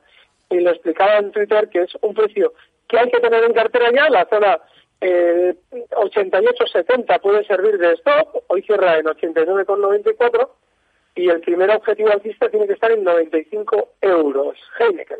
y 0.49 0.59
lo 0.61 0.71
explicaba 0.71 1.17
en 1.17 1.31
Twitter 1.31 1.69
que 1.69 1.83
es 1.83 1.95
un 2.01 2.13
precio 2.13 2.53
que 2.87 2.97
hay 2.97 3.09
que 3.11 3.19
tener 3.19 3.43
en 3.43 3.53
cartera 3.53 3.91
ya, 3.93 4.09
la 4.09 4.25
zona 4.25 4.59
eh, 4.99 5.55
88-70 5.91 7.21
puede 7.21 7.45
servir 7.45 7.77
de 7.77 7.93
stop, 7.93 8.43
hoy 8.47 8.63
cierra 8.63 8.97
en 8.97 9.05
89,94 9.05 10.49
y 11.15 11.29
el 11.29 11.39
primer 11.41 11.69
objetivo 11.69 12.09
alcista 12.09 12.49
tiene 12.49 12.67
que 12.67 12.73
estar 12.73 12.91
en 12.91 13.03
95 13.03 13.89
euros. 14.01 14.57
Heineken. 14.79 15.19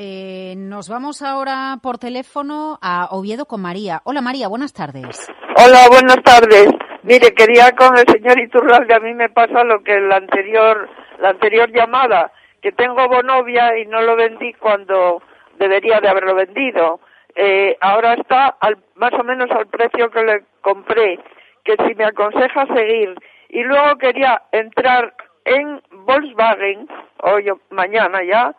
Eh, 0.00 0.54
nos 0.56 0.88
vamos 0.88 1.22
ahora 1.22 1.76
por 1.82 1.98
teléfono 1.98 2.78
a 2.80 3.08
Oviedo 3.10 3.46
con 3.46 3.60
María. 3.60 4.00
Hola 4.04 4.20
María, 4.20 4.46
buenas 4.46 4.72
tardes. 4.72 5.28
Hola, 5.56 5.88
buenas 5.90 6.22
tardes. 6.22 6.68
Mire, 7.02 7.34
quería 7.34 7.72
con 7.74 7.98
el 7.98 8.06
señor 8.06 8.38
Iturralde, 8.38 8.94
a 8.94 9.00
mí 9.00 9.12
me 9.12 9.28
pasa 9.28 9.64
lo 9.64 9.82
que 9.82 9.98
la 9.98 10.18
anterior, 10.18 10.88
la 11.18 11.30
anterior 11.30 11.72
llamada, 11.72 12.30
que 12.62 12.70
tengo 12.70 13.08
Bonovia 13.08 13.76
y 13.76 13.86
no 13.86 14.00
lo 14.02 14.14
vendí 14.14 14.52
cuando 14.54 15.20
debería 15.58 15.98
de 15.98 16.08
haberlo 16.08 16.36
vendido. 16.36 17.00
Eh, 17.34 17.76
ahora 17.80 18.14
está 18.14 18.54
al, 18.60 18.78
más 18.94 19.12
o 19.14 19.24
menos 19.24 19.50
al 19.50 19.66
precio 19.66 20.12
que 20.12 20.22
le 20.22 20.44
compré, 20.60 21.18
que 21.64 21.74
si 21.88 21.96
me 21.96 22.04
aconseja 22.04 22.66
seguir. 22.72 23.16
Y 23.48 23.64
luego 23.64 23.98
quería 23.98 24.42
entrar 24.52 25.12
en 25.44 25.82
Volkswagen, 25.90 26.88
hoy 27.20 27.50
mañana 27.70 28.22
ya, 28.22 28.54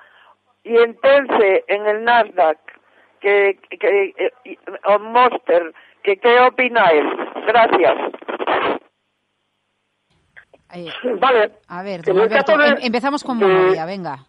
y 0.64 0.76
entonces 0.78 1.64
en 1.68 1.88
el 1.88 2.04
Nasdaq, 2.04 2.58
que, 3.20 3.60
que, 3.80 4.14
eh, 4.18 4.58
Monster, 5.00 5.74
que 6.04 6.18
qué 6.18 6.40
opina 6.40 6.86
él. 6.88 7.08
Gracias. 7.48 7.96
vale. 11.20 11.52
A 11.68 11.84
ver, 11.84 12.02
em, 12.08 12.78
empezamos 12.82 13.24
con 13.24 13.40
Bolivia, 13.40 13.86
venga. 13.86 14.26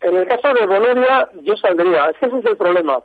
En 0.00 0.16
el 0.16 0.28
caso 0.28 0.52
de 0.52 0.66
Bolivia, 0.66 1.28
yo 1.42 1.56
saldría. 1.56 2.10
Es 2.10 2.18
que 2.18 2.26
ese 2.26 2.38
es 2.38 2.44
el 2.44 2.56
problema. 2.56 3.02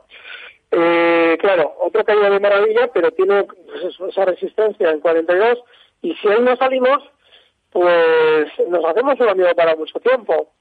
Eh, 0.70 1.36
claro, 1.40 1.74
otra 1.80 2.04
caída 2.04 2.30
de 2.30 2.38
maravilla, 2.38 2.88
pero 2.92 3.10
tiene 3.12 3.44
pues 3.44 3.98
esa 4.08 4.24
resistencia 4.24 4.90
en 4.90 5.00
42. 5.00 5.58
Y 6.02 6.14
si 6.16 6.28
ahí 6.28 6.40
no 6.40 6.56
salimos, 6.56 7.02
pues 7.70 8.46
nos 8.68 8.84
hacemos 8.84 9.18
un 9.18 9.28
amigo 9.28 9.54
para 9.54 9.74
mucho 9.76 9.98
tiempo. 10.00 10.52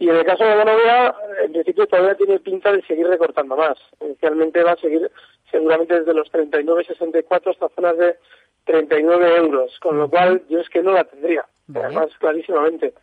Y 0.00 0.08
en 0.08 0.16
el 0.16 0.24
caso 0.24 0.42
de 0.42 0.56
Bolivia, 0.56 1.14
en 1.44 1.52
principio 1.52 1.86
todavía 1.86 2.14
tiene 2.14 2.40
pinta 2.40 2.72
de 2.72 2.80
seguir 2.86 3.06
recortando 3.06 3.54
más. 3.54 3.78
Inicialmente 4.00 4.62
va 4.62 4.72
a 4.72 4.76
seguir 4.76 5.10
seguramente 5.50 6.00
desde 6.00 6.14
los 6.14 6.32
39,64 6.32 7.50
hasta 7.50 7.68
zonas 7.68 7.98
de 7.98 8.16
39 8.64 9.36
euros, 9.36 9.78
con 9.80 9.98
lo 9.98 10.08
cual 10.08 10.42
yo 10.48 10.60
es 10.60 10.70
que 10.70 10.82
no 10.82 10.92
la 10.92 11.04
tendría, 11.04 11.44
además 11.74 12.08
clarísimamente. 12.18 12.94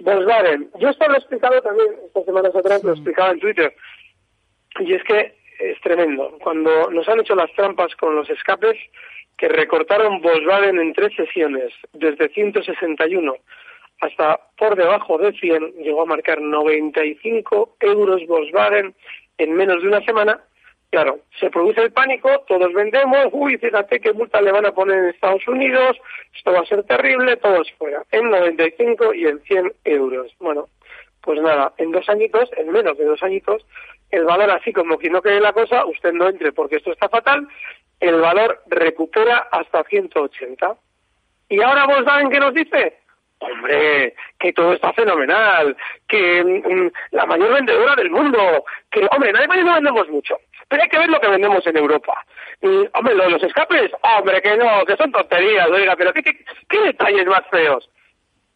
Volkswagen, 0.00 0.68
yo 0.80 0.88
esto 0.88 1.06
lo 1.06 1.14
he 1.14 1.18
explicado 1.18 1.62
también 1.62 1.94
estas 2.06 2.24
semanas 2.24 2.56
atrás, 2.56 2.82
lo 2.82 2.92
explicaba 2.92 3.30
en 3.30 3.40
Twitter, 3.40 3.72
y 4.80 4.94
es 4.94 5.04
que 5.04 5.36
es 5.60 5.80
tremendo. 5.80 6.36
Cuando 6.42 6.90
nos 6.90 7.08
han 7.08 7.20
hecho 7.20 7.36
las 7.36 7.52
trampas 7.52 7.94
con 7.94 8.16
los 8.16 8.28
escapes, 8.28 8.76
que 9.36 9.46
recortaron 9.46 10.20
Volkswagen 10.22 10.80
en 10.80 10.92
tres 10.92 11.14
sesiones, 11.14 11.72
desde 11.92 12.30
161 12.30 13.36
hasta 14.00 14.40
por 14.56 14.76
debajo 14.76 15.18
de 15.18 15.32
100, 15.32 15.74
llegó 15.82 16.02
a 16.02 16.06
marcar 16.06 16.40
95 16.40 17.76
euros 17.80 18.26
Volkswagen 18.26 18.94
en 19.38 19.52
menos 19.54 19.82
de 19.82 19.88
una 19.88 20.04
semana, 20.04 20.40
Claro, 20.90 21.18
se 21.40 21.50
produce 21.50 21.82
el 21.82 21.92
pánico, 21.92 22.30
todos 22.46 22.72
vendemos, 22.72 23.26
uy, 23.32 23.58
fíjate 23.58 24.00
qué 24.00 24.12
multa 24.12 24.40
le 24.40 24.52
van 24.52 24.66
a 24.66 24.72
poner 24.72 24.96
en 24.98 25.04
Estados 25.06 25.46
Unidos, 25.48 25.96
esto 26.34 26.52
va 26.52 26.60
a 26.60 26.66
ser 26.66 26.84
terrible, 26.84 27.36
todos 27.36 27.70
fuera, 27.76 28.04
en 28.12 28.30
95 28.30 29.12
y 29.12 29.26
en 29.26 29.40
100 29.40 29.72
euros. 29.84 30.32
Bueno, 30.38 30.68
pues 31.20 31.40
nada, 31.42 31.72
en 31.78 31.90
dos 31.90 32.08
añitos, 32.08 32.48
en 32.56 32.70
menos 32.70 32.96
de 32.96 33.04
dos 33.04 33.22
añitos, 33.22 33.66
el 34.10 34.24
valor 34.24 34.50
así 34.52 34.72
como 34.72 34.96
que 34.96 35.10
no 35.10 35.20
quede 35.20 35.40
la 35.40 35.52
cosa, 35.52 35.84
usted 35.84 36.12
no 36.12 36.28
entre 36.28 36.52
porque 36.52 36.76
esto 36.76 36.92
está 36.92 37.08
fatal, 37.08 37.48
el 37.98 38.20
valor 38.20 38.62
recupera 38.68 39.48
hasta 39.50 39.82
180. 39.84 40.76
¿Y 41.48 41.60
ahora 41.62 41.86
vos 41.86 42.04
saben 42.04 42.30
qué 42.30 42.38
nos 42.38 42.54
dice? 42.54 42.98
Hombre, 43.38 44.14
que 44.38 44.52
todo 44.54 44.72
está 44.72 44.92
fenomenal, 44.94 45.76
que 46.08 46.42
mm, 46.42 46.90
la 47.10 47.26
mayor 47.26 47.52
vendedora 47.52 47.94
del 47.94 48.10
mundo, 48.10 48.64
que, 48.90 49.06
hombre, 49.10 49.32
nadie 49.32 49.62
no 49.62 49.74
vendemos 49.74 50.08
mucho, 50.08 50.38
pero 50.68 50.82
hay 50.82 50.88
que 50.88 50.98
ver 50.98 51.10
lo 51.10 51.20
que 51.20 51.28
vendemos 51.28 51.66
en 51.66 51.76
Europa. 51.76 52.24
Y, 52.62 52.88
hombre, 52.94 53.14
los 53.14 53.42
escapes, 53.42 53.90
hombre, 54.00 54.40
que 54.40 54.56
no, 54.56 54.84
que 54.86 54.96
son 54.96 55.12
tonterías, 55.12 55.68
oiga, 55.68 55.94
pero 55.96 56.14
¿qué, 56.14 56.22
qué, 56.22 56.80
detalles 56.80 57.26
más 57.26 57.42
feos? 57.50 57.88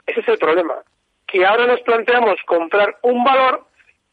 Ese 0.06 0.20
es 0.20 0.28
el 0.28 0.38
problema, 0.38 0.76
que 1.26 1.44
ahora 1.44 1.66
nos 1.66 1.82
planteamos 1.82 2.40
comprar 2.46 2.96
un 3.02 3.22
valor 3.22 3.66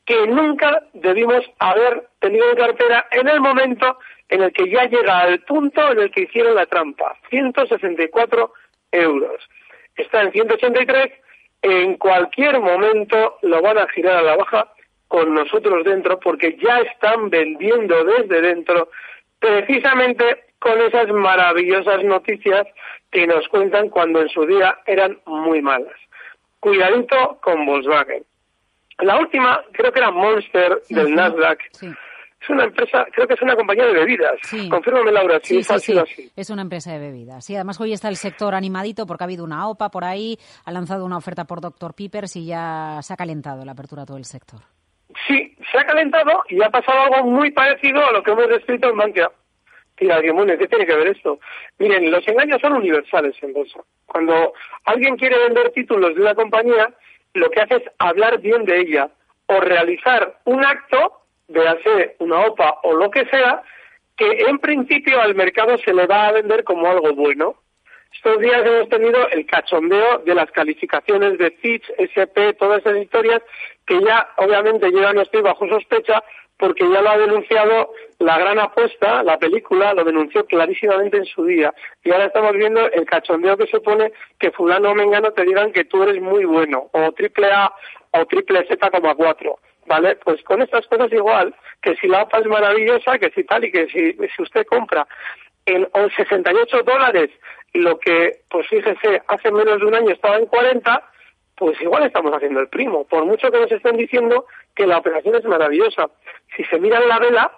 que 0.05 0.27
nunca 0.27 0.83
debimos 0.93 1.49
haber 1.59 2.09
tenido 2.19 2.49
en 2.49 2.57
cartera 2.57 3.07
en 3.11 3.27
el 3.29 3.39
momento 3.39 3.99
en 4.27 4.43
el 4.43 4.51
que 4.51 4.69
ya 4.69 4.83
llega 4.83 5.19
al 5.19 5.39
punto 5.39 5.91
en 5.91 5.99
el 5.99 6.11
que 6.11 6.23
hicieron 6.23 6.55
la 6.55 6.65
trampa, 6.65 7.15
164 7.29 8.53
euros 8.91 9.49
está 9.97 10.21
en 10.21 10.31
183 10.31 11.11
en 11.61 11.97
cualquier 11.97 12.59
momento 12.59 13.37
lo 13.41 13.61
van 13.61 13.77
a 13.77 13.87
girar 13.89 14.17
a 14.17 14.21
la 14.21 14.35
baja 14.35 14.71
con 15.07 15.33
nosotros 15.33 15.83
dentro 15.83 16.19
porque 16.19 16.57
ya 16.61 16.79
están 16.79 17.29
vendiendo 17.29 18.03
desde 18.03 18.41
dentro 18.41 18.89
precisamente 19.39 20.45
con 20.59 20.79
esas 20.81 21.07
maravillosas 21.09 22.03
noticias 22.03 22.67
que 23.11 23.27
nos 23.27 23.47
cuentan 23.47 23.89
cuando 23.89 24.21
en 24.21 24.29
su 24.29 24.45
día 24.45 24.77
eran 24.85 25.19
muy 25.25 25.61
malas. 25.61 25.93
Cuidadito 26.59 27.37
con 27.41 27.65
Volkswagen. 27.65 28.23
La 28.99 29.17
última, 29.19 29.63
creo 29.73 29.91
que 29.91 29.99
era 29.99 30.11
Monster 30.11 30.81
del 30.89 31.13
Nasdaq. 31.13 31.59
Es 32.39 32.49
una 32.49 32.65
empresa, 32.65 33.05
creo 33.11 33.27
que 33.27 33.33
es 33.33 33.41
una 33.41 33.55
compañía 33.55 33.85
de 33.87 33.93
bebidas. 33.93 34.35
Confírmame, 34.69 35.11
Laura, 35.11 35.39
si 35.41 35.57
es 35.57 35.71
así. 35.71 35.95
Es 36.35 36.49
una 36.49 36.61
empresa 36.61 36.93
de 36.93 36.99
bebidas. 36.99 37.43
Sí, 37.43 37.55
además 37.55 37.79
hoy 37.81 37.93
está 37.93 38.09
el 38.09 38.15
sector 38.15 38.53
animadito 38.53 39.05
porque 39.05 39.23
ha 39.23 39.25
habido 39.25 39.43
una 39.43 39.67
OPA 39.67 39.89
por 39.89 40.05
ahí, 40.05 40.37
ha 40.65 40.71
lanzado 40.71 41.05
una 41.05 41.17
oferta 41.17 41.45
por 41.45 41.61
Dr. 41.61 41.93
Pippers 41.93 42.35
y 42.35 42.45
ya 42.45 42.99
se 43.01 43.13
ha 43.13 43.17
calentado 43.17 43.65
la 43.65 43.71
apertura 43.71 44.03
de 44.03 44.07
todo 44.07 44.17
el 44.17 44.25
sector. 44.25 44.59
Sí, 45.27 45.55
se 45.71 45.79
ha 45.79 45.85
calentado 45.85 46.43
y 46.49 46.61
ha 46.61 46.69
pasado 46.69 47.01
algo 47.01 47.29
muy 47.29 47.51
parecido 47.51 48.05
a 48.05 48.11
lo 48.11 48.21
que 48.21 48.31
hemos 48.31 48.47
descrito 48.49 48.89
en 48.89 48.97
Bankia. 48.97 49.31
Tira, 49.95 50.21
¿qué 50.21 50.67
tiene 50.67 50.85
que 50.85 50.95
ver 50.95 51.07
esto? 51.07 51.39
Miren, 51.79 52.11
los 52.11 52.25
engaños 52.27 52.61
son 52.61 52.73
universales 52.73 53.35
en 53.41 53.51
bolsa. 53.51 53.79
Cuando 54.05 54.53
alguien 54.85 55.17
quiere 55.17 55.39
vender 55.39 55.71
títulos 55.71 56.13
de 56.13 56.21
una 56.21 56.35
compañía, 56.35 56.93
lo 57.33 57.49
que 57.49 57.61
hace 57.61 57.75
es 57.77 57.83
hablar 57.97 58.39
bien 58.39 58.63
de 58.65 58.79
ella 58.79 59.09
o 59.47 59.59
realizar 59.59 60.39
un 60.45 60.63
acto, 60.63 61.21
véase 61.47 62.15
una 62.19 62.45
OPA 62.47 62.79
o 62.83 62.93
lo 62.93 63.09
que 63.09 63.25
sea, 63.25 63.63
que 64.15 64.45
en 64.47 64.59
principio 64.59 65.21
al 65.21 65.35
mercado 65.35 65.77
se 65.77 65.93
le 65.93 66.07
va 66.07 66.27
a 66.27 66.31
vender 66.31 66.63
como 66.63 66.87
algo 66.87 67.13
bueno. 67.13 67.55
Estos 68.13 68.39
días 68.39 68.65
hemos 68.65 68.89
tenido 68.89 69.29
el 69.29 69.45
cachondeo 69.45 70.19
de 70.19 70.33
las 70.33 70.49
calificaciones 70.51 71.37
de 71.37 71.51
Fitch, 71.51 71.85
SP, 72.01 72.53
todas 72.57 72.79
esas 72.79 72.97
historias 72.97 73.41
que 73.85 74.01
ya 74.01 74.27
obviamente 74.37 74.91
yo 74.91 75.13
no 75.13 75.21
estoy 75.21 75.41
bajo 75.41 75.67
sospecha 75.67 76.23
porque 76.57 76.89
ya 76.89 77.01
lo 77.01 77.09
ha 77.09 77.17
denunciado 77.17 77.93
la 78.19 78.39
gran 78.39 78.57
apuesta, 78.57 79.21
la 79.21 79.37
película, 79.37 79.93
lo 79.93 80.03
denunció 80.03 80.45
clarísimamente 80.45 81.17
en 81.17 81.25
su 81.25 81.45
día. 81.45 81.71
Y 82.03 82.11
ahora 82.11 82.25
estamos 82.25 82.53
viendo 82.53 82.91
el 82.91 83.05
cachondeo 83.05 83.57
que 83.57 83.67
supone 83.67 84.11
que 84.39 84.51
fulano 84.51 84.91
o 84.91 84.95
mengano 84.95 85.31
te 85.31 85.43
digan 85.43 85.71
que 85.71 85.85
tú 85.85 86.01
eres 86.01 86.19
muy 86.19 86.45
bueno, 86.45 86.89
o 86.93 87.11
triple 87.11 87.51
A 87.51 87.71
o 88.11 88.25
triple 88.25 88.65
Z 88.67 88.89
como 88.89 89.15
cuatro. 89.15 89.59
¿Vale? 89.87 90.17
Pues 90.17 90.43
con 90.43 90.61
estas 90.61 90.85
cosas 90.87 91.11
igual, 91.11 91.55
que 91.81 91.95
si 91.95 92.07
la 92.07 92.21
APA 92.21 92.39
es 92.39 92.45
maravillosa, 92.45 93.17
que 93.17 93.31
si 93.31 93.43
tal 93.45 93.63
y 93.63 93.71
que 93.71 93.87
si, 93.87 94.13
si 94.35 94.41
usted 94.41 94.65
compra 94.65 95.07
en 95.65 95.87
68 96.15 96.83
dólares 96.83 97.29
lo 97.73 97.99
que, 97.99 98.41
pues 98.49 98.67
fíjese, 98.67 99.21
hace 99.27 99.51
menos 99.51 99.79
de 99.79 99.85
un 99.85 99.95
año 99.95 100.11
estaba 100.11 100.37
en 100.37 100.47
40, 100.47 101.03
pues 101.55 101.79
igual 101.81 102.03
estamos 102.03 102.33
haciendo 102.33 102.59
el 102.59 102.69
primo, 102.69 103.05
por 103.05 103.25
mucho 103.25 103.51
que 103.51 103.59
nos 103.59 103.71
estén 103.71 103.97
diciendo 103.97 104.45
que 104.75 104.87
la 104.87 104.97
operación 104.97 105.35
es 105.35 105.45
maravillosa. 105.45 106.09
Si 106.55 106.63
se 106.65 106.79
miran 106.79 107.07
la 107.07 107.19
vela, 107.19 107.51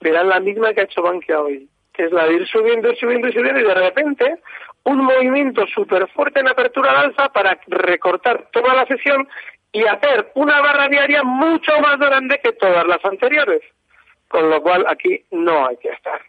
verán 0.00 0.28
la 0.28 0.40
misma 0.40 0.72
que 0.72 0.80
ha 0.80 0.84
hecho 0.84 1.02
Bankia 1.02 1.40
hoy, 1.40 1.68
que 1.92 2.04
es 2.04 2.12
la 2.12 2.26
de 2.26 2.34
ir 2.34 2.46
subiendo 2.48 2.94
subiendo 2.94 3.30
subiendo 3.32 3.60
y 3.60 3.64
de 3.64 3.74
repente 3.74 4.36
un 4.84 4.98
movimiento 4.98 5.66
súper 5.66 6.08
fuerte 6.08 6.40
en 6.40 6.48
apertura 6.48 6.90
al 6.90 7.06
alza 7.06 7.28
para 7.32 7.58
recortar 7.66 8.48
toda 8.52 8.74
la 8.74 8.86
sesión 8.86 9.26
y 9.72 9.84
hacer 9.84 10.30
una 10.34 10.60
barra 10.60 10.88
diaria 10.88 11.22
mucho 11.22 11.78
más 11.80 11.98
grande 11.98 12.40
que 12.42 12.52
todas 12.52 12.86
las 12.86 13.04
anteriores. 13.04 13.62
Con 14.28 14.50
lo 14.50 14.60
cual 14.62 14.84
aquí 14.88 15.24
no 15.30 15.66
hay 15.66 15.76
que 15.76 15.90
estar. 15.90 16.20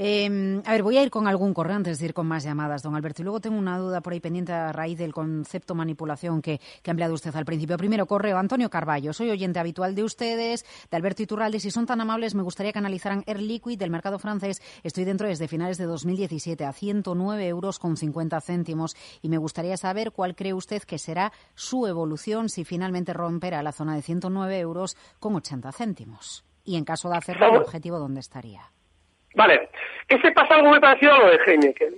Eh, 0.00 0.62
a 0.64 0.72
ver, 0.72 0.84
voy 0.84 0.96
a 0.96 1.02
ir 1.02 1.10
con 1.10 1.26
algún 1.26 1.52
correo 1.52 1.74
antes 1.74 1.98
de 1.98 2.06
ir 2.06 2.14
con 2.14 2.24
más 2.28 2.44
llamadas, 2.44 2.84
don 2.84 2.94
Alberto. 2.94 3.22
Y 3.22 3.24
luego 3.24 3.40
tengo 3.40 3.58
una 3.58 3.76
duda 3.78 4.00
por 4.00 4.12
ahí 4.12 4.20
pendiente 4.20 4.52
a 4.52 4.70
raíz 4.70 4.96
del 4.96 5.12
concepto 5.12 5.74
manipulación 5.74 6.40
que, 6.40 6.60
que 6.82 6.90
ha 6.90 6.92
empleado 6.92 7.14
usted 7.14 7.34
al 7.34 7.44
principio. 7.44 7.76
Primero, 7.76 8.06
correo 8.06 8.38
Antonio 8.38 8.70
Carballo. 8.70 9.12
Soy 9.12 9.30
oyente 9.30 9.58
habitual 9.58 9.96
de 9.96 10.04
ustedes, 10.04 10.64
de 10.88 10.96
Alberto 10.96 11.24
Iturralde. 11.24 11.58
Si 11.58 11.72
son 11.72 11.84
tan 11.84 12.00
amables, 12.00 12.36
me 12.36 12.44
gustaría 12.44 12.72
que 12.72 12.78
analizaran 12.78 13.24
Air 13.26 13.40
Liquid 13.40 13.76
del 13.76 13.90
mercado 13.90 14.20
francés. 14.20 14.62
Estoy 14.84 15.04
dentro 15.04 15.26
desde 15.26 15.48
finales 15.48 15.78
de 15.78 15.86
2017 15.86 16.64
a 16.64 16.72
109 16.72 17.48
euros 17.48 17.80
con 17.80 17.96
50 17.96 18.40
céntimos. 18.40 18.94
Y 19.20 19.28
me 19.28 19.38
gustaría 19.38 19.76
saber 19.76 20.12
cuál 20.12 20.36
cree 20.36 20.54
usted 20.54 20.84
que 20.84 20.98
será 20.98 21.32
su 21.56 21.88
evolución 21.88 22.50
si 22.50 22.64
finalmente 22.64 23.12
romperá 23.14 23.64
la 23.64 23.72
zona 23.72 23.96
de 23.96 24.02
109 24.02 24.60
euros 24.60 24.96
con 25.18 25.34
80 25.34 25.72
céntimos. 25.72 26.44
Y 26.62 26.76
en 26.76 26.84
caso 26.84 27.08
de 27.08 27.16
hacerlo, 27.16 27.48
el 27.50 27.62
objetivo, 27.62 27.98
¿dónde 27.98 28.20
estaría? 28.20 28.70
Vale, 29.38 29.68
ese 30.08 30.32
pasa 30.32 30.56
algo 30.56 30.70
muy 30.70 30.80
parecido 30.80 31.14
a 31.14 31.18
lo 31.18 31.30
de 31.30 31.38
Heineken. 31.46 31.94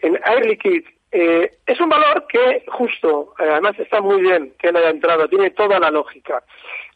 En 0.00 0.20
Air 0.26 0.44
Liquide 0.44 0.84
eh, 1.10 1.50
es 1.64 1.80
un 1.80 1.88
valor 1.88 2.26
que 2.26 2.64
justo, 2.68 3.32
eh, 3.38 3.44
además 3.50 3.78
está 3.78 4.02
muy 4.02 4.20
bien 4.20 4.52
que 4.58 4.70
no 4.70 4.78
haya 4.78 4.90
entrado, 4.90 5.26
tiene 5.26 5.48
toda 5.52 5.80
la 5.80 5.90
lógica. 5.90 6.42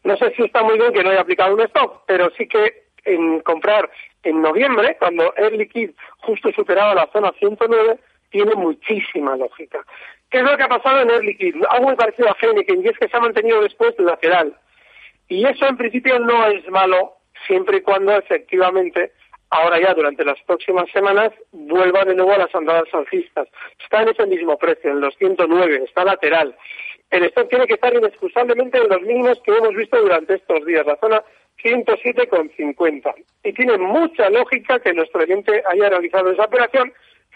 No 0.03 0.15
sé 0.17 0.31
si 0.35 0.43
está 0.43 0.61
muy 0.61 0.77
bien 0.77 0.93
que 0.93 1.03
no 1.03 1.09
haya 1.09 1.21
aplicado 1.21 1.55
un 1.55 1.61
stop, 1.61 2.03
pero 2.05 2.29
sí 2.37 2.47
que 2.47 2.83
en 3.05 3.39
comprar 3.39 3.89
en 4.21 4.39
noviembre, 4.39 4.97
cuando 4.99 5.33
Air 5.35 5.53
Liquide 5.53 5.95
justo 6.19 6.51
superaba 6.51 6.93
la 6.93 7.09
zona 7.11 7.31
109, 7.39 7.97
tiene 8.29 8.53
muchísima 8.53 9.35
lógica. 9.35 9.83
¿Qué 10.29 10.37
es 10.37 10.43
lo 10.43 10.55
que 10.57 10.63
ha 10.63 10.69
pasado 10.69 11.01
en 11.01 11.09
Air 11.09 11.23
Liquide? 11.23 11.59
Algo 11.71 11.87
muy 11.87 11.95
parecido 11.95 12.29
a 12.29 12.37
Heineken, 12.39 12.83
y 12.83 12.89
es 12.89 12.99
que 12.99 13.07
se 13.07 13.17
ha 13.17 13.19
mantenido 13.19 13.63
después 13.63 13.95
lateral. 13.97 14.55
Y 15.27 15.43
eso 15.47 15.65
en 15.65 15.77
principio 15.77 16.19
no 16.19 16.45
es 16.45 16.69
malo, 16.69 17.13
siempre 17.47 17.77
y 17.77 17.81
cuando 17.81 18.15
efectivamente 18.15 19.11
ahora 19.49 19.79
ya 19.79 19.93
durante 19.93 20.25
las 20.25 20.39
próximas 20.43 20.89
semanas 20.91 21.31
vuelva 21.51 22.03
de 22.05 22.15
nuevo 22.15 22.33
a 22.33 22.39
las 22.39 22.53
andadas 22.53 22.93
alcistas. 22.93 23.47
Está 23.81 24.01
en 24.01 24.09
ese 24.09 24.25
mismo 24.25 24.57
precio, 24.57 24.91
en 24.91 25.01
los 25.01 25.15
109, 25.17 25.83
está 25.85 26.03
lateral. 26.03 26.55
El 27.09 27.23
stock 27.25 27.49
tiene 27.49 27.67
que 27.67 27.75
estar 27.75 27.93
inexcusablemente 27.93 28.77
en 28.77 28.89
los 28.89 29.01
mínimos 29.01 29.39
que 29.43 29.55
hemos 29.55 29.73
visto 29.73 30.01
durante 30.01 30.35
estos 30.35 30.65
días, 30.65 30.85
la 30.85 30.97
zona 30.97 31.23
107,50. 31.63 33.13
Y 33.43 33.53
tiene 33.53 33.77
mucha 33.77 34.29
lógica 34.29 34.79
que 34.79 34.93
nuestro 34.93 35.21
oyente 35.21 35.63
haya 35.67 35.89
realizado 35.89 36.31
esa 36.31 36.43
operación 36.43 36.93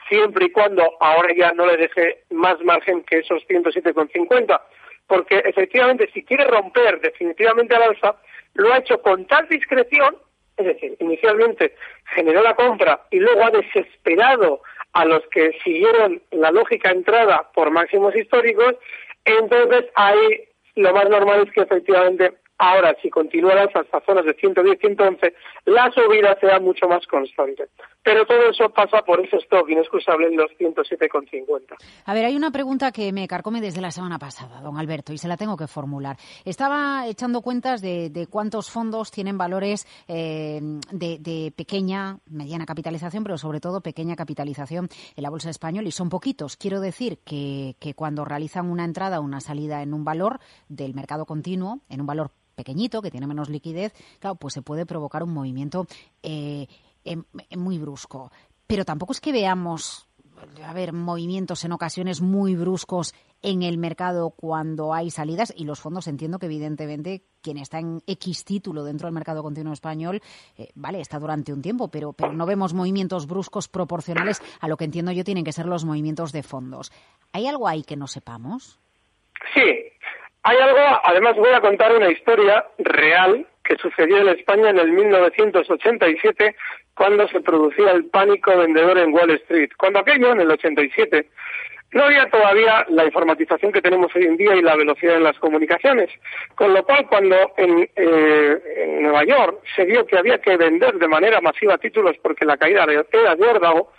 siempre 0.09 0.45
y 0.45 0.51
cuando 0.51 0.83
ahora 0.99 1.33
ya 1.35 1.53
no 1.53 1.65
le 1.65 1.77
deje 1.77 2.23
más 2.31 2.59
margen 2.61 3.03
que 3.03 3.19
esos 3.19 3.43
107,50. 3.47 4.59
Porque 5.07 5.39
efectivamente, 5.39 6.09
si 6.13 6.23
quiere 6.23 6.45
romper 6.45 6.99
definitivamente 6.99 7.75
al 7.75 7.83
alza, 7.83 8.15
lo 8.53 8.73
ha 8.73 8.79
hecho 8.79 9.01
con 9.01 9.25
tal 9.25 9.47
discreción 9.47 10.17
es 10.57 10.65
decir, 10.65 10.95
inicialmente 10.99 11.75
generó 12.15 12.41
la 12.41 12.55
compra 12.55 13.01
y 13.09 13.19
luego 13.19 13.43
ha 13.43 13.51
desesperado 13.51 14.61
a 14.93 15.05
los 15.05 15.25
que 15.27 15.53
siguieron 15.63 16.21
la 16.31 16.51
lógica 16.51 16.91
entrada 16.91 17.49
por 17.53 17.71
máximos 17.71 18.15
históricos, 18.15 18.75
entonces 19.25 19.85
ahí 19.95 20.43
lo 20.75 20.93
más 20.93 21.09
normal 21.09 21.43
es 21.45 21.53
que 21.53 21.61
efectivamente 21.61 22.33
Ahora, 22.63 22.95
si 23.01 23.09
continúan 23.09 23.57
hasta 23.57 24.01
zonas 24.05 24.23
de 24.23 24.35
110, 24.35 24.77
111, 24.79 25.33
la 25.65 25.91
subida 25.93 26.37
será 26.39 26.59
mucho 26.59 26.87
más 26.87 27.07
constante. 27.07 27.65
Pero 28.03 28.25
todo 28.25 28.49
eso 28.49 28.67
pasa 28.69 29.03
por 29.03 29.23
ese 29.23 29.37
stock 29.37 29.69
inexcusable 29.69 30.27
en 30.27 30.35
los 30.35 30.49
107,50. 30.59 31.75
A 32.05 32.13
ver, 32.13 32.25
hay 32.25 32.35
una 32.35 32.49
pregunta 32.49 32.91
que 32.91 33.13
me 33.13 33.27
carcome 33.27 33.61
desde 33.61 33.79
la 33.79 33.91
semana 33.91 34.17
pasada, 34.17 34.59
don 34.61 34.77
Alberto, 34.79 35.13
y 35.13 35.19
se 35.19 35.27
la 35.27 35.37
tengo 35.37 35.55
que 35.55 35.67
formular. 35.67 36.17
Estaba 36.43 37.05
echando 37.07 37.41
cuentas 37.41 37.81
de, 37.81 38.27
cuántos 38.29 38.71
fondos 38.71 39.11
tienen 39.11 39.37
valores 39.37 39.85
eh, 40.07 40.59
de, 40.91 41.53
pequeña, 41.55 42.17
mediana 42.25 42.65
capitalización, 42.65 43.23
pero 43.23 43.37
sobre 43.37 43.59
todo 43.59 43.81
pequeña 43.81 44.15
capitalización 44.15 44.89
en 45.15 45.23
la 45.23 45.29
Bolsa 45.29 45.51
Española, 45.51 45.87
y 45.87 45.91
son 45.91 46.09
poquitos. 46.09 46.57
Quiero 46.57 46.79
decir 46.79 47.19
que, 47.19 47.75
que 47.79 47.93
cuando 47.93 48.25
realizan 48.25 48.71
una 48.71 48.83
entrada 48.83 49.19
o 49.19 49.23
una 49.23 49.41
salida 49.41 49.83
en 49.83 49.93
un 49.93 50.03
valor 50.03 50.39
del 50.69 50.95
mercado 50.95 51.25
continuo, 51.25 51.81
en 51.87 52.01
un 52.01 52.07
valor 52.07 52.31
pequeñito, 52.55 53.01
que 53.01 53.11
tiene 53.11 53.27
menos 53.27 53.49
liquidez, 53.49 53.93
claro, 54.19 54.35
pues 54.35 54.53
se 54.53 54.61
puede 54.61 54.85
provocar 54.85 55.23
un 55.23 55.33
movimiento 55.33 55.87
eh, 56.23 56.67
em, 57.03 57.23
muy 57.57 57.77
brusco. 57.77 58.31
Pero 58.67 58.85
tampoco 58.85 59.11
es 59.11 59.21
que 59.21 59.31
veamos, 59.31 60.07
a 60.63 60.73
ver, 60.73 60.93
movimientos 60.93 61.65
en 61.65 61.73
ocasiones 61.73 62.21
muy 62.21 62.55
bruscos 62.55 63.13
en 63.41 63.63
el 63.63 63.77
mercado 63.77 64.31
cuando 64.31 64.93
hay 64.93 65.09
salidas 65.09 65.53
y 65.55 65.65
los 65.65 65.79
fondos 65.79 66.07
entiendo 66.07 66.39
que 66.39 66.45
evidentemente 66.45 67.23
quien 67.41 67.57
está 67.57 67.79
en 67.79 68.01
X 68.05 68.45
título 68.45 68.83
dentro 68.83 69.07
del 69.07 69.13
mercado 69.13 69.41
continuo 69.43 69.73
español, 69.73 70.21
eh, 70.57 70.69
vale, 70.75 71.01
está 71.01 71.19
durante 71.19 71.51
un 71.51 71.61
tiempo, 71.61 71.89
pero, 71.89 72.13
pero 72.13 72.33
no 72.33 72.45
vemos 72.45 72.73
movimientos 72.73 73.27
bruscos 73.27 73.67
proporcionales 73.67 74.41
a 74.59 74.67
lo 74.67 74.77
que 74.77 74.85
entiendo 74.85 75.11
yo 75.11 75.23
tienen 75.23 75.43
que 75.43 75.51
ser 75.51 75.65
los 75.65 75.85
movimientos 75.85 76.31
de 76.31 76.43
fondos. 76.43 76.91
¿Hay 77.33 77.47
algo 77.47 77.67
ahí 77.67 77.83
que 77.83 77.97
no 77.97 78.07
sepamos? 78.07 78.79
Sí, 79.55 79.63
hay 80.43 80.57
algo, 80.57 80.77
además 81.03 81.35
voy 81.35 81.53
a 81.53 81.61
contar 81.61 81.95
una 81.95 82.11
historia 82.11 82.65
real 82.77 83.47
que 83.71 83.77
sucedió 83.81 84.17
en 84.17 84.27
España 84.27 84.69
en 84.69 84.79
el 84.79 84.91
1987 84.91 86.55
cuando 86.93 87.25
se 87.29 87.39
producía 87.39 87.91
el 87.91 88.05
pánico 88.05 88.57
vendedor 88.57 88.97
en 88.97 89.13
Wall 89.13 89.31
Street. 89.31 89.69
Cuando 89.77 89.99
aquello, 89.99 90.33
en 90.33 90.41
el 90.41 90.51
87, 90.51 91.25
no 91.93 92.03
había 92.03 92.29
todavía 92.29 92.85
la 92.89 93.05
informatización 93.05 93.71
que 93.71 93.81
tenemos 93.81 94.13
hoy 94.13 94.25
en 94.25 94.35
día 94.35 94.55
y 94.55 94.61
la 94.61 94.75
velocidad 94.75 95.15
en 95.15 95.23
las 95.23 95.39
comunicaciones. 95.39 96.09
Con 96.55 96.73
lo 96.73 96.83
cual, 96.83 97.07
cuando 97.07 97.53
en, 97.55 97.89
eh, 97.95 98.97
Nueva 98.99 99.23
York 99.23 99.61
se 99.73 99.85
vio 99.85 100.05
que 100.05 100.17
había 100.17 100.39
que 100.39 100.57
vender 100.57 100.95
de 100.95 101.07
manera 101.07 101.39
masiva 101.39 101.77
títulos 101.77 102.17
porque 102.21 102.43
la 102.43 102.57
caída 102.57 102.83
era 102.83 103.35
de 103.35 103.47
órdago, 103.47 103.93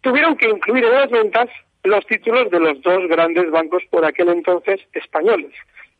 tuvieron 0.00 0.36
que 0.36 0.48
incluir 0.48 0.84
en 0.84 0.92
las 0.92 1.10
ventas 1.10 1.48
los 1.82 2.06
títulos 2.06 2.50
de 2.50 2.60
los 2.60 2.80
dos 2.82 3.08
grandes 3.08 3.50
bancos 3.50 3.82
por 3.90 4.04
aquel 4.04 4.28
entonces 4.28 4.80
españoles, 4.92 5.52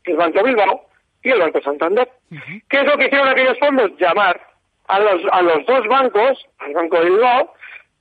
el 0.05 0.17
Banco 0.17 0.45
Bilbao 0.45 0.88
y 1.23 1.31
el 1.31 1.41
Banco 1.41 1.61
Santander. 1.63 2.09
¿Qué 2.69 2.79
es 2.79 2.85
lo 2.85 2.97
que 2.97 3.07
hicieron 3.07 3.29
aquellos 3.29 3.59
fondos? 3.59 3.93
Llamar 3.99 4.41
a 4.87 5.01
los, 5.01 5.23
a 5.33 5.43
los 5.43 5.67
dos 5.67 5.87
bancos, 5.87 6.47
al 6.59 6.73
Banco 6.73 6.99
de 6.99 7.11
Bilbao, 7.11 7.55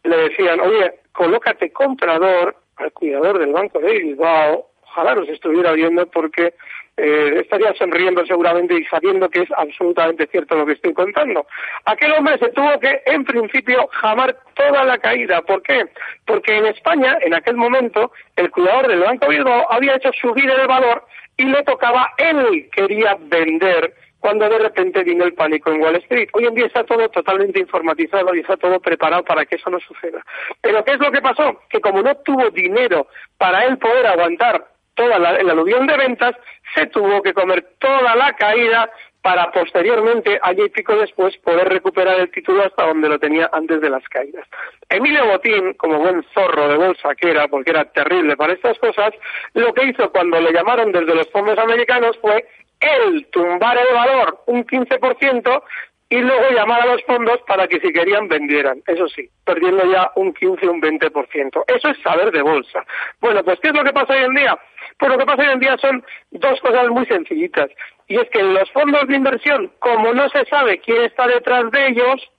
le 0.04 0.18
decían, 0.18 0.60
oye, 0.60 1.00
colócate 1.12 1.72
comprador 1.72 2.56
al 2.78 2.92
cuidador 2.94 3.40
del 3.40 3.52
Banco 3.52 3.80
de 3.80 4.00
Bilbao, 4.00 4.70
ojalá 4.98 5.16
nos 5.16 5.30
estuviera 5.30 5.74
viendo 5.74 6.08
porque 6.08 6.54
eh, 6.98 7.42
estaría 7.42 7.74
sonriendo 7.76 8.26
seguramente 8.26 8.74
y 8.74 8.84
sabiendo 8.86 9.30
que 9.30 9.42
es 9.42 9.50
absolutamente 9.56 10.26
cierto 10.28 10.56
lo 10.56 10.66
que 10.66 10.74
estoy 10.74 10.94
contando. 10.94 11.46
Aquel 11.86 12.14
hombre 12.14 12.40
se 12.40 12.50
tuvo 12.50 12.80
que, 12.80 13.02
en 13.06 13.24
principio, 13.24 13.88
jamar 13.92 14.36
toda 14.56 14.84
la 14.86 14.98
caída. 14.98 15.42
¿Por 15.44 15.62
qué? 15.62 15.86
Porque 16.26 16.58
en 16.58 16.66
España, 16.66 17.20
en 17.22 17.36
aquel 17.36 17.56
momento, 17.56 18.12
el 18.36 18.50
cuidador 18.50 18.88
del 18.88 19.02
Banco 19.02 19.28
Bilbao 19.28 19.72
había 19.72 19.96
hecho 19.96 20.10
subir 20.20 20.50
el 20.50 20.68
valor 20.68 21.04
y 21.38 21.46
le 21.46 21.62
tocaba, 21.64 22.10
él 22.18 22.68
quería 22.72 23.16
vender 23.20 23.94
cuando 24.20 24.50
de 24.50 24.58
repente 24.58 25.04
vino 25.04 25.24
el 25.24 25.34
pánico 25.34 25.72
en 25.72 25.80
Wall 25.80 25.98
Street. 25.98 26.30
Hoy 26.34 26.46
en 26.46 26.56
día 26.56 26.66
está 26.66 26.84
todo 26.84 27.08
totalmente 27.10 27.60
informatizado 27.60 28.34
y 28.34 28.40
está 28.40 28.58
todo 28.58 28.80
preparado 28.80 29.24
para 29.24 29.46
que 29.46 29.58
eso 29.58 29.70
no 29.70 29.80
suceda. 29.80 30.26
Pero 30.62 30.84
¿qué 30.84 30.94
es 30.94 31.00
lo 31.00 31.12
que 31.12 31.22
pasó? 31.22 31.62
Que 31.70 31.80
como 31.80 32.02
no 32.02 32.16
tuvo 32.18 32.50
dinero 32.50 33.08
para 33.38 33.66
él 33.66 33.78
poder 33.78 34.08
aguantar 34.08 34.66
toda 34.98 35.18
la, 35.20 35.36
el 35.36 35.50
aluvión 35.50 35.88
de 35.88 35.96
ventas, 35.96 36.36
se 36.76 36.88
tuvo 36.88 37.22
que 37.22 37.34
comer 37.34 37.66
toda 37.80 38.16
la 38.16 38.34
caída 38.34 38.90
para 39.22 39.52
posteriormente, 39.52 40.40
año 40.42 40.66
y 40.66 40.70
pico 40.70 40.96
después, 40.96 41.36
poder 41.38 41.68
recuperar 41.68 42.20
el 42.20 42.32
título 42.32 42.64
hasta 42.64 42.86
donde 42.86 43.10
lo 43.10 43.20
tenía 43.20 43.50
antes 43.52 43.82
de 43.82 43.90
las 43.90 44.08
caídas. 44.08 44.48
Emilio 44.90 45.26
Botín, 45.26 45.74
como 45.74 46.00
buen 46.00 46.24
zorro 46.34 46.70
de 46.70 46.78
bolsa 46.78 47.14
que 47.16 47.32
era, 47.32 47.48
porque 47.48 47.72
era 47.72 47.86
terrible 47.86 48.38
para 48.38 48.54
estas 48.54 48.80
cosas, 48.80 49.12
lo 49.54 49.74
que 49.74 49.86
hizo 49.86 50.10
cuando 50.12 50.40
le 50.40 50.54
llamaron 50.54 50.92
desde 50.92 51.14
los 51.14 51.30
fondos 51.30 51.58
americanos 51.58 52.18
fue 52.22 52.46
él 52.80 53.28
tumbar 53.32 53.78
el 53.78 53.94
valor 53.94 54.44
un 54.46 54.66
15% 54.66 55.64
y 56.10 56.20
luego 56.20 56.50
llamar 56.52 56.82
a 56.82 56.94
los 56.94 57.04
fondos 57.04 57.40
para 57.48 57.68
que 57.68 57.82
si 57.82 57.92
querían 57.92 58.30
vendieran, 58.30 58.82
eso 58.88 59.10
sí, 59.10 59.30
perdiendo 59.44 59.92
ya 59.92 60.10
un 60.16 60.34
15 60.34 60.68
un 60.70 60.82
20%. 60.82 61.64
Eso 61.68 61.90
es 61.90 62.02
saber 62.02 62.32
de 62.32 62.42
bolsa. 62.42 62.86
Bueno, 63.20 63.44
pues 63.44 63.60
¿qué 63.60 63.70
es 63.70 63.74
lo 63.74 63.84
que 63.84 63.92
pasa 63.92 64.14
hoy 64.14 64.24
en 64.24 64.34
día? 64.36 64.58
Pues 64.98 65.12
lo 65.12 65.18
que 65.18 65.26
pasa 65.26 65.44
hoy 65.44 65.54
en 65.54 65.60
día 65.60 65.78
son 65.78 66.04
dos 66.32 66.60
cosas 66.62 66.88
muy 66.90 67.06
sencillitas. 67.06 67.70
Y 68.08 68.18
es 68.18 68.30
que 68.30 68.42
los 68.42 68.70
fondos 68.72 69.08
de 69.08 69.16
inversión, 69.16 69.72
como 69.80 70.14
no 70.14 70.30
se 70.30 70.46
sabe 70.46 70.80
quién 70.80 71.04
está 71.04 71.28
detrás 71.28 71.70
de 71.72 71.88
ellos, 71.88 72.30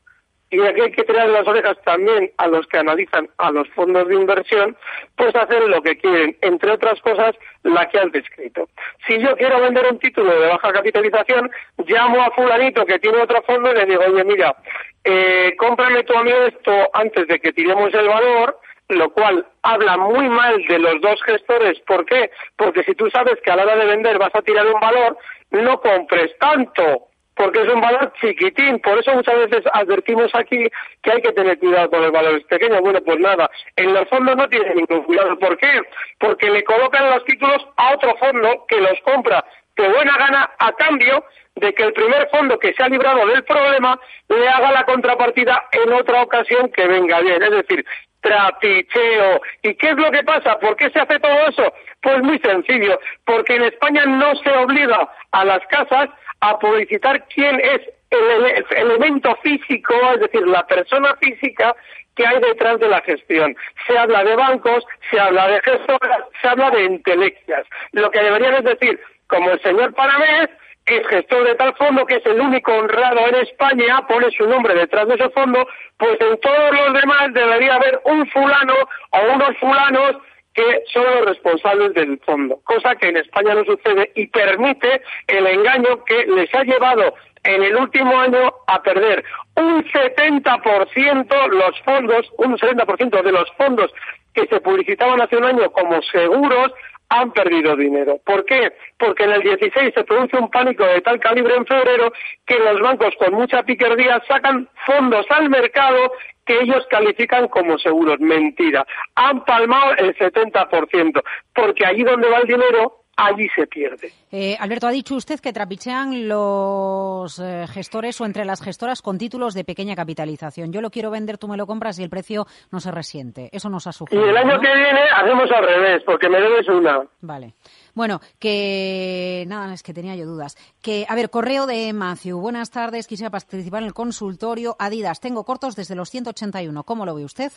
y 0.50 0.60
aquí 0.62 0.80
hay 0.80 0.92
que 0.92 1.04
tirar 1.04 1.28
las 1.28 1.46
orejas 1.46 1.76
también 1.84 2.32
a 2.38 2.46
los 2.46 2.66
que 2.68 2.78
analizan 2.78 3.28
a 3.36 3.50
los 3.50 3.68
fondos 3.70 4.08
de 4.08 4.14
inversión, 4.14 4.76
pues 5.14 5.34
hacen 5.34 5.70
lo 5.70 5.82
que 5.82 5.98
quieren, 5.98 6.36
entre 6.40 6.72
otras 6.72 6.98
cosas, 7.02 7.36
la 7.64 7.86
que 7.88 7.98
han 7.98 8.10
descrito. 8.10 8.68
Si 9.06 9.18
yo 9.18 9.36
quiero 9.36 9.60
vender 9.60 9.86
un 9.90 9.98
título 9.98 10.40
de 10.40 10.48
baja 10.48 10.72
capitalización, 10.72 11.50
llamo 11.86 12.22
a 12.22 12.30
fulanito 12.30 12.86
que 12.86 12.98
tiene 12.98 13.18
otro 13.18 13.42
fondo 13.42 13.70
y 13.70 13.74
le 13.74 13.86
digo, 13.86 14.02
oye, 14.06 14.24
mira, 14.24 14.56
eh, 15.04 15.54
cómprame 15.58 16.02
tu 16.04 16.16
amigo 16.16 16.38
esto 16.44 16.72
antes 16.94 17.26
de 17.28 17.38
que 17.40 17.52
tiremos 17.52 17.92
el 17.92 18.08
valor, 18.08 18.58
lo 18.88 19.10
cual 19.10 19.46
habla 19.62 19.96
muy 19.96 20.28
mal 20.28 20.62
de 20.66 20.78
los 20.78 21.00
dos 21.00 21.22
gestores. 21.24 21.78
¿Por 21.80 22.04
qué? 22.06 22.30
Porque 22.56 22.82
si 22.84 22.94
tú 22.94 23.10
sabes 23.10 23.40
que 23.42 23.50
a 23.50 23.56
la 23.56 23.64
hora 23.64 23.76
de 23.76 23.86
vender 23.86 24.18
vas 24.18 24.34
a 24.34 24.42
tirar 24.42 24.66
un 24.66 24.80
valor, 24.80 25.18
no 25.50 25.80
compres 25.80 26.36
tanto 26.38 27.08
porque 27.38 27.62
es 27.62 27.72
un 27.72 27.80
valor 27.80 28.12
chiquitín. 28.20 28.80
Por 28.80 28.98
eso 28.98 29.14
muchas 29.14 29.36
veces 29.48 29.64
advertimos 29.72 30.30
aquí 30.34 30.66
que 31.02 31.12
hay 31.12 31.22
que 31.22 31.32
tener 31.32 31.58
cuidado 31.58 31.88
con 31.88 32.02
los 32.02 32.10
valores 32.10 32.44
pequeños. 32.44 32.80
Bueno, 32.80 33.00
pues 33.00 33.18
nada, 33.20 33.48
en 33.76 33.94
los 33.94 34.08
fondos 34.08 34.36
no 34.36 34.48
tiene 34.48 34.74
ningún 34.74 35.04
cuidado. 35.04 35.38
¿Por 35.38 35.56
qué? 35.56 35.80
Porque 36.18 36.50
le 36.50 36.64
colocan 36.64 37.08
los 37.10 37.24
títulos 37.24 37.64
a 37.76 37.94
otro 37.94 38.16
fondo 38.16 38.66
que 38.66 38.80
los 38.80 39.00
compra 39.04 39.44
de 39.76 39.88
buena 39.88 40.18
gana 40.18 40.50
a 40.58 40.72
cambio 40.72 41.24
de 41.54 41.72
que 41.72 41.84
el 41.84 41.92
primer 41.92 42.28
fondo 42.30 42.58
que 42.58 42.72
se 42.74 42.82
ha 42.82 42.88
librado 42.88 43.26
del 43.26 43.44
problema 43.44 43.98
le 44.28 44.48
haga 44.48 44.72
la 44.72 44.84
contrapartida 44.84 45.64
en 45.72 45.92
otra 45.92 46.22
ocasión 46.22 46.70
que 46.70 46.86
venga 46.86 47.20
bien. 47.20 47.40
Es 47.40 47.50
decir, 47.50 47.84
trapicheo. 48.20 49.40
¿Y 49.62 49.74
qué 49.74 49.90
es 49.90 49.96
lo 49.96 50.10
que 50.10 50.22
pasa? 50.22 50.58
¿Por 50.58 50.76
qué 50.76 50.90
se 50.90 51.00
hace 51.00 51.18
todo 51.18 51.48
eso? 51.48 51.72
Pues 52.00 52.22
muy 52.22 52.38
sencillo, 52.38 52.98
porque 53.24 53.56
en 53.56 53.64
España 53.64 54.04
no 54.06 54.34
se 54.36 54.50
obliga 54.50 55.08
a 55.32 55.44
las 55.44 55.64
casas 55.66 56.08
a 56.40 56.58
publicitar 56.58 57.26
quién 57.28 57.60
es 57.60 57.80
el, 58.10 58.64
elemento 58.76 59.34
físico, 59.42 59.94
es 60.14 60.20
decir, 60.20 60.46
la 60.46 60.66
persona 60.66 61.14
física 61.16 61.74
que 62.14 62.26
hay 62.26 62.40
detrás 62.40 62.80
de 62.80 62.88
la 62.88 63.00
gestión. 63.02 63.56
Se 63.86 63.96
habla 63.96 64.24
de 64.24 64.34
bancos, 64.34 64.84
se 65.10 65.20
habla 65.20 65.48
de 65.48 65.60
gestoras, 65.60 66.20
se 66.40 66.48
habla 66.48 66.70
de 66.70 66.84
entelequias. 66.84 67.66
Lo 67.92 68.10
que 68.10 68.20
deberían 68.20 68.54
es 68.54 68.64
decir, 68.64 69.00
como 69.28 69.50
el 69.50 69.60
señor 69.62 69.94
Paramés 69.94 70.48
es 70.96 71.06
gestor 71.08 71.46
de 71.46 71.54
tal 71.54 71.74
fondo 71.76 72.06
que 72.06 72.16
es 72.16 72.26
el 72.26 72.40
único 72.40 72.72
honrado 72.72 73.20
en 73.28 73.36
España, 73.36 74.06
pone 74.08 74.30
su 74.30 74.46
nombre 74.46 74.74
detrás 74.74 75.06
de 75.08 75.14
ese 75.14 75.28
fondo, 75.30 75.66
pues 75.96 76.18
en 76.20 76.38
todos 76.40 76.72
los 76.72 77.00
demás 77.00 77.32
debería 77.32 77.74
haber 77.74 78.00
un 78.04 78.26
fulano 78.28 78.74
o 79.10 79.34
unos 79.34 79.56
fulanos 79.58 80.16
que 80.54 80.82
son 80.92 81.04
los 81.04 81.26
responsables 81.26 81.94
del 81.94 82.18
fondo, 82.26 82.60
cosa 82.64 82.96
que 82.96 83.08
en 83.08 83.18
España 83.18 83.54
no 83.54 83.64
sucede 83.64 84.10
y 84.16 84.26
permite 84.26 85.02
el 85.28 85.46
engaño 85.46 86.04
que 86.04 86.26
les 86.26 86.52
ha 86.54 86.64
llevado 86.64 87.14
en 87.44 87.62
el 87.62 87.76
último 87.76 88.18
año 88.18 88.52
a 88.66 88.82
perder 88.82 89.24
un 89.56 89.84
70% 89.84 91.48
los 91.48 91.80
fondos, 91.82 92.28
un 92.38 92.58
70% 92.58 93.22
de 93.22 93.32
los 93.32 93.50
fondos 93.56 93.92
que 94.34 94.46
se 94.46 94.60
publicitaban 94.60 95.20
hace 95.20 95.36
un 95.36 95.44
año 95.44 95.70
como 95.70 96.02
seguros 96.02 96.72
han 97.10 97.32
perdido 97.32 97.76
dinero. 97.76 98.20
¿Por 98.24 98.44
qué? 98.44 98.72
Porque 98.98 99.24
en 99.24 99.32
el 99.32 99.42
16 99.42 99.92
se 99.94 100.04
produce 100.04 100.36
un 100.36 100.50
pánico 100.50 100.84
de 100.84 101.00
tal 101.00 101.18
calibre 101.20 101.54
en 101.54 101.66
febrero 101.66 102.12
que 102.46 102.58
los 102.58 102.80
bancos 102.80 103.14
con 103.18 103.34
mucha 103.34 103.62
piquerdía 103.62 104.22
sacan 104.28 104.68
fondos 104.86 105.26
al 105.30 105.48
mercado 105.48 106.12
que 106.44 106.60
ellos 106.60 106.86
califican 106.90 107.48
como 107.48 107.78
seguros. 107.78 108.18
Mentira. 108.20 108.86
Han 109.14 109.44
palmado 109.44 109.92
el 109.98 110.16
70%, 110.16 111.22
porque 111.54 111.86
allí 111.86 112.02
donde 112.02 112.28
va 112.28 112.38
el 112.38 112.46
dinero 112.46 112.97
allí 113.18 113.48
se 113.54 113.66
pierde. 113.66 114.12
Eh, 114.30 114.56
Alberto, 114.58 114.86
ha 114.86 114.90
dicho 114.90 115.16
usted 115.16 115.40
que 115.40 115.52
trapichean 115.52 116.28
los 116.28 117.38
eh, 117.38 117.66
gestores 117.68 118.20
o 118.20 118.24
entre 118.24 118.44
las 118.44 118.62
gestoras 118.62 119.02
con 119.02 119.18
títulos 119.18 119.54
de 119.54 119.64
pequeña 119.64 119.96
capitalización. 119.96 120.72
Yo 120.72 120.80
lo 120.80 120.90
quiero 120.90 121.10
vender, 121.10 121.36
tú 121.36 121.48
me 121.48 121.56
lo 121.56 121.66
compras 121.66 121.98
y 121.98 122.04
el 122.04 122.10
precio 122.10 122.46
no 122.70 122.80
se 122.80 122.90
resiente. 122.92 123.50
Eso 123.52 123.68
nos 123.68 123.86
ha 123.86 123.92
sugerido. 123.92 124.24
Y 124.24 124.30
el 124.30 124.36
año 124.36 124.60
que 124.60 124.72
viene 124.72 125.00
hacemos 125.14 125.50
al 125.50 125.64
revés, 125.64 126.02
porque 126.06 126.28
me 126.28 126.40
debes 126.40 126.68
una. 126.68 127.02
Vale. 127.20 127.54
Bueno, 127.94 128.20
que 128.38 129.44
nada, 129.48 129.74
es 129.74 129.82
que 129.82 129.92
tenía 129.92 130.14
yo 130.14 130.24
dudas. 130.24 130.56
Que, 130.80 131.04
a 131.08 131.14
ver, 131.16 131.30
correo 131.30 131.66
de 131.66 131.92
Matthew. 131.92 132.40
Buenas 132.40 132.70
tardes, 132.70 133.08
quisiera 133.08 133.30
participar 133.30 133.82
en 133.82 133.88
el 133.88 133.94
consultorio. 133.94 134.76
Adidas, 134.78 135.20
tengo 135.20 135.44
cortos 135.44 135.74
desde 135.74 135.96
los 135.96 136.08
181. 136.10 136.84
¿Cómo 136.84 137.04
lo 137.04 137.16
ve 137.16 137.24
usted? 137.24 137.50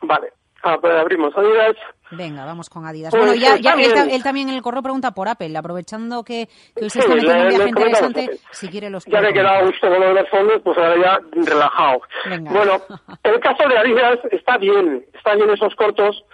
Vale. 0.00 0.32
Ah, 0.62 0.78
pues 0.80 0.94
abrimos 0.94 1.36
Adidas. 1.36 1.76
Venga, 2.10 2.44
vamos 2.44 2.70
con 2.70 2.86
Adidas. 2.86 3.10
Pues 3.10 3.24
bueno, 3.24 3.34
ya, 3.34 3.56
ya 3.56 3.74
él, 3.74 4.22
también 4.22 4.48
en 4.48 4.54
el 4.54 4.62
correo 4.62 4.82
pregunta 4.82 5.10
por 5.12 5.28
Apple, 5.28 5.56
aprovechando 5.56 6.22
que, 6.22 6.48
que 6.74 6.86
está 6.86 7.06
metiendo 7.08 7.42
un 7.42 7.48
viaje 7.48 7.68
interesante, 7.68 8.40
si 8.52 8.68
quiere 8.68 8.90
los 8.90 9.04
Ya 9.06 9.20
me 9.20 9.30
he 9.30 9.32
quedado 9.32 9.66
gusto 9.66 9.88
con 9.88 10.00
lo 10.00 10.08
de 10.08 10.14
los 10.14 10.28
fondos, 10.28 10.60
pues 10.62 10.78
ahora 10.78 10.96
ya 10.96 11.18
relajado. 11.32 12.00
Bueno, 12.42 12.80
el 13.24 13.40
caso 13.40 13.68
de 13.68 13.78
Adidas 13.78 14.18
está 14.30 14.56
bien, 14.58 15.04
están 15.14 15.38
bien 15.38 15.50
esos 15.50 15.74
cortos, 15.74 16.24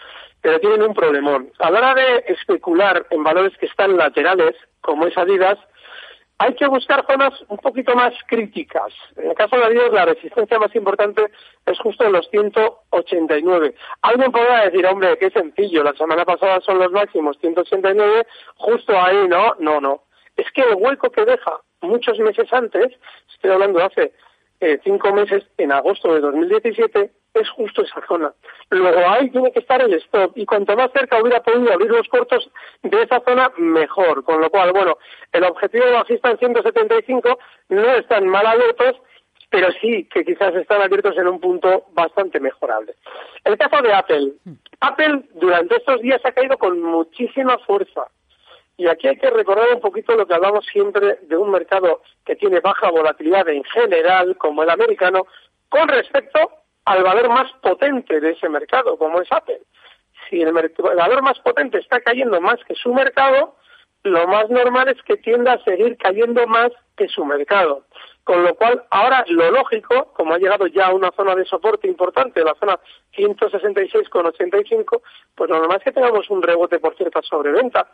pero 0.43 0.61
tienen 0.61 0.83
un 0.83 0.95
problemón. 0.95 1.51
A 1.59 1.71
la 1.71 1.79
hora 1.79 1.95
de 1.95 2.25
especular 2.29 3.07
en 3.11 3.25
valores 3.25 3.57
que 3.59 3.67
están 3.67 3.97
laterales, 3.97 4.55
como 4.81 5.07
es 5.07 5.17
Adidas, 5.17 5.59
hay 6.43 6.55
que 6.57 6.67
buscar 6.67 7.07
zonas 7.09 7.33
un 7.49 7.59
poquito 7.59 7.95
más 7.95 8.13
críticas. 8.27 8.93
En 9.17 9.31
el 9.31 9.35
caso 9.37 9.57
de 9.57 9.65
Adidas, 9.65 9.93
la 9.93 10.07
resistencia 10.07 10.59
más 10.59 10.75
importante 10.75 11.23
es 11.67 11.79
justo 11.79 12.05
en 12.05 12.13
los 12.13 12.29
189. 12.31 13.75
Alguien 14.03 14.33
podrá 14.33 14.65
decir, 14.65 14.85
hombre, 14.87 15.17
qué 15.19 15.31
sencillo, 15.31 15.85
la 15.85 15.93
semana 15.93 16.25
pasada 16.25 16.61
son 16.61 16.81
los 16.81 16.91
máximos 16.91 17.39
189, 17.39 18.27
justo 18.57 19.01
ahí, 19.01 19.29
¿no? 19.29 19.55
No, 19.61 19.81
no. 19.81 20.03
Es 20.37 20.51
que 20.53 20.63
el 20.63 20.75
hueco 20.75 21.11
que 21.11 21.25
deja 21.25 21.61
muchos 21.81 22.19
meses 22.19 22.53
antes, 22.53 22.89
estoy 23.33 23.53
hablando 23.53 23.79
de 23.79 23.85
hace 23.85 24.13
eh, 24.63 24.81
cinco 24.85 25.13
meses, 25.13 25.45
en 25.59 25.73
agosto 25.73 26.15
de 26.15 26.21
2017, 26.21 27.11
es 27.35 27.51
justo 27.51 27.83
esa 27.83 28.01
zona. 28.07 28.33
Luego 28.71 29.01
ahí 29.09 29.29
tiene 29.31 29.51
que 29.51 29.59
estar 29.59 29.83
el 29.83 29.93
stop 29.95 30.33
y 30.37 30.47
cuanto 30.47 30.77
más 30.77 30.91
cerca 30.93 31.21
hubiera 31.21 31.43
podido 31.43 31.73
abrir 31.73 31.91
los 31.91 32.07
cortos 32.09 32.49
de 32.83 33.03
esa 33.03 33.21
zona, 33.27 33.51
mejor. 33.57 34.23
Con 34.23 34.41
lo 34.41 34.51
cual, 34.51 34.73
bueno, 34.73 34.99
el 35.33 35.45
objetivo 35.45 35.85
bajista 35.93 36.31
en 36.31 36.39
175 36.39 37.39
no 37.71 37.95
están 37.95 38.29
mal 38.29 38.47
abiertos, 38.47 38.97
pero 39.51 39.69
sí 39.81 40.09
que 40.13 40.25
quizás 40.25 40.55
están 40.55 40.81
abiertos 40.81 41.17
en 41.19 41.27
un 41.27 41.41
punto 41.41 41.87
bastante 41.93 42.39
mejorable. 42.39 42.95
El 43.45 43.59
caso 43.59 43.83
de 43.83 43.93
Apple. 43.93 44.33
Apple 44.81 45.23
durante 45.35 45.77
estos 45.77 46.01
días 46.01 46.21
ha 46.25 46.33
caído 46.33 46.57
con 46.57 46.81
muchísima 46.81 47.59
fuerza. 47.59 48.07
Y 48.77 48.89
aquí 48.89 49.09
hay 49.09 49.17
que 49.17 49.31
recordar 49.31 49.69
un 49.75 49.81
poquito 49.81 50.17
lo 50.17 50.27
que 50.27 50.35
hablamos 50.35 50.67
siempre 50.67 51.19
de 51.23 51.37
un 51.37 51.51
mercado 51.51 52.03
que 52.25 52.37
tiene 52.37 52.61
baja 52.61 52.91
volatilidad 52.91 53.49
en 53.49 53.65
general, 53.65 54.37
como 54.39 54.63
el 54.63 54.71
americano, 54.71 55.27
con 55.69 55.89
respecto 55.89 56.39
al 56.85 57.03
valor 57.03 57.29
más 57.29 57.53
potente 57.63 58.21
de 58.21 58.31
ese 58.31 58.49
mercado, 58.49 58.97
como 58.97 59.21
es 59.21 59.31
Apple. 59.31 59.61
Si 60.29 60.41
el, 60.41 60.53
valor 60.53 61.23
más 61.23 61.39
potente 61.41 61.79
está 61.79 62.01
cayendo 62.01 62.41
más 62.41 62.59
que 62.67 62.75
su 62.75 62.93
mercado, 62.93 63.57
lo 64.03 64.27
más 64.27 64.49
normal 64.51 64.89
es 64.89 65.03
que 65.03 65.17
tienda 65.17 65.53
a 65.53 65.65
seguir 65.65 65.97
cayendo 65.97 66.47
más 66.47 66.71
que 66.97 67.09
su 67.09 67.25
mercado. 67.25 67.85
Con 68.25 68.45
lo 68.45 68.55
cual, 68.55 68.85
ahora 68.91 69.25
lo 69.29 69.51
lógico, 69.51 70.13
como 70.15 70.35
ha 70.35 70.39
llegado 70.39 70.67
ya 70.69 70.87
a 70.87 70.95
una 70.95 71.11
zona 71.13 71.35
de 71.35 71.45
soporte 71.45 71.89
importante, 71.89 72.45
la 72.45 72.55
zona 72.55 72.79
166,85, 73.17 75.03
pues 75.35 75.51
lo 75.51 75.59
normal 75.59 75.79
es 75.79 75.85
que 75.85 75.93
tengamos 75.93 76.31
un 76.31 76.41
rebote 76.43 76.79
por 76.79 76.97
cierta 76.97 77.21
sobreventa. 77.23 77.89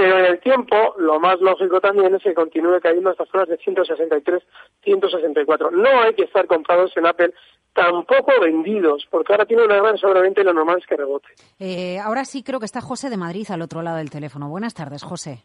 Pero 0.00 0.18
en 0.18 0.24
el 0.24 0.40
tiempo, 0.40 0.94
lo 0.96 1.20
más 1.20 1.38
lógico 1.42 1.78
también 1.78 2.14
es 2.14 2.22
que 2.22 2.32
continúe 2.32 2.80
cayendo 2.80 3.10
hasta 3.10 3.26
zonas 3.26 3.48
de 3.48 3.58
163, 3.58 4.42
164. 4.82 5.70
No 5.72 6.00
hay 6.00 6.14
que 6.14 6.22
estar 6.24 6.46
comprados 6.46 6.90
en 6.96 7.04
Apple, 7.04 7.34
tampoco 7.74 8.32
vendidos, 8.40 9.06
porque 9.10 9.34
ahora 9.34 9.44
tiene 9.44 9.64
una 9.64 9.76
gran 9.76 9.98
sobreventa 9.98 10.40
y 10.40 10.44
lo 10.44 10.54
normal 10.54 10.78
es 10.78 10.86
que 10.86 10.96
rebote. 10.96 11.28
Eh, 11.58 11.98
ahora 11.98 12.24
sí 12.24 12.42
creo 12.42 12.60
que 12.60 12.64
está 12.64 12.80
José 12.80 13.10
de 13.10 13.18
Madrid 13.18 13.46
al 13.50 13.60
otro 13.60 13.82
lado 13.82 13.98
del 13.98 14.08
teléfono. 14.08 14.48
Buenas 14.48 14.72
tardes, 14.72 15.02
José. 15.02 15.44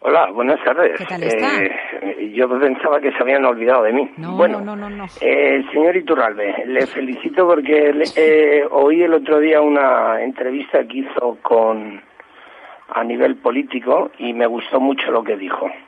Hola, 0.00 0.28
buenas 0.32 0.62
tardes. 0.64 0.98
¿Qué 0.98 1.04
tal 1.04 1.22
está? 1.22 1.62
Eh, 1.62 2.32
yo 2.34 2.48
pensaba 2.48 3.00
que 3.00 3.12
se 3.12 3.18
habían 3.22 3.44
olvidado 3.44 3.84
de 3.84 3.92
mí. 3.92 4.10
No, 4.16 4.36
bueno, 4.36 4.60
no, 4.60 4.74
no, 4.74 4.90
no. 4.90 5.06
Eh, 5.20 5.64
señor 5.72 5.96
Iturralbe, 5.96 6.64
le 6.66 6.84
felicito 6.88 7.46
porque 7.46 7.92
le, 7.92 8.04
eh, 8.16 8.64
oí 8.72 9.04
el 9.04 9.14
otro 9.14 9.38
día 9.38 9.60
una 9.60 10.20
entrevista 10.20 10.84
que 10.84 10.98
hizo 10.98 11.38
con 11.42 12.02
a 12.88 13.04
nivel 13.04 13.36
político 13.36 14.10
y 14.18 14.32
me 14.32 14.46
gustó 14.46 14.80
mucho 14.80 15.10
lo 15.10 15.22
que 15.22 15.36
dijo. 15.36 15.70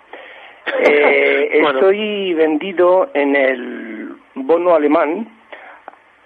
Eh, 0.83 1.61
Bueno. 1.63 1.79
Estoy 1.79 2.35
vendido 2.35 3.11
en 3.15 3.37
el 3.37 4.17
bono 4.35 4.75
alemán 4.75 5.29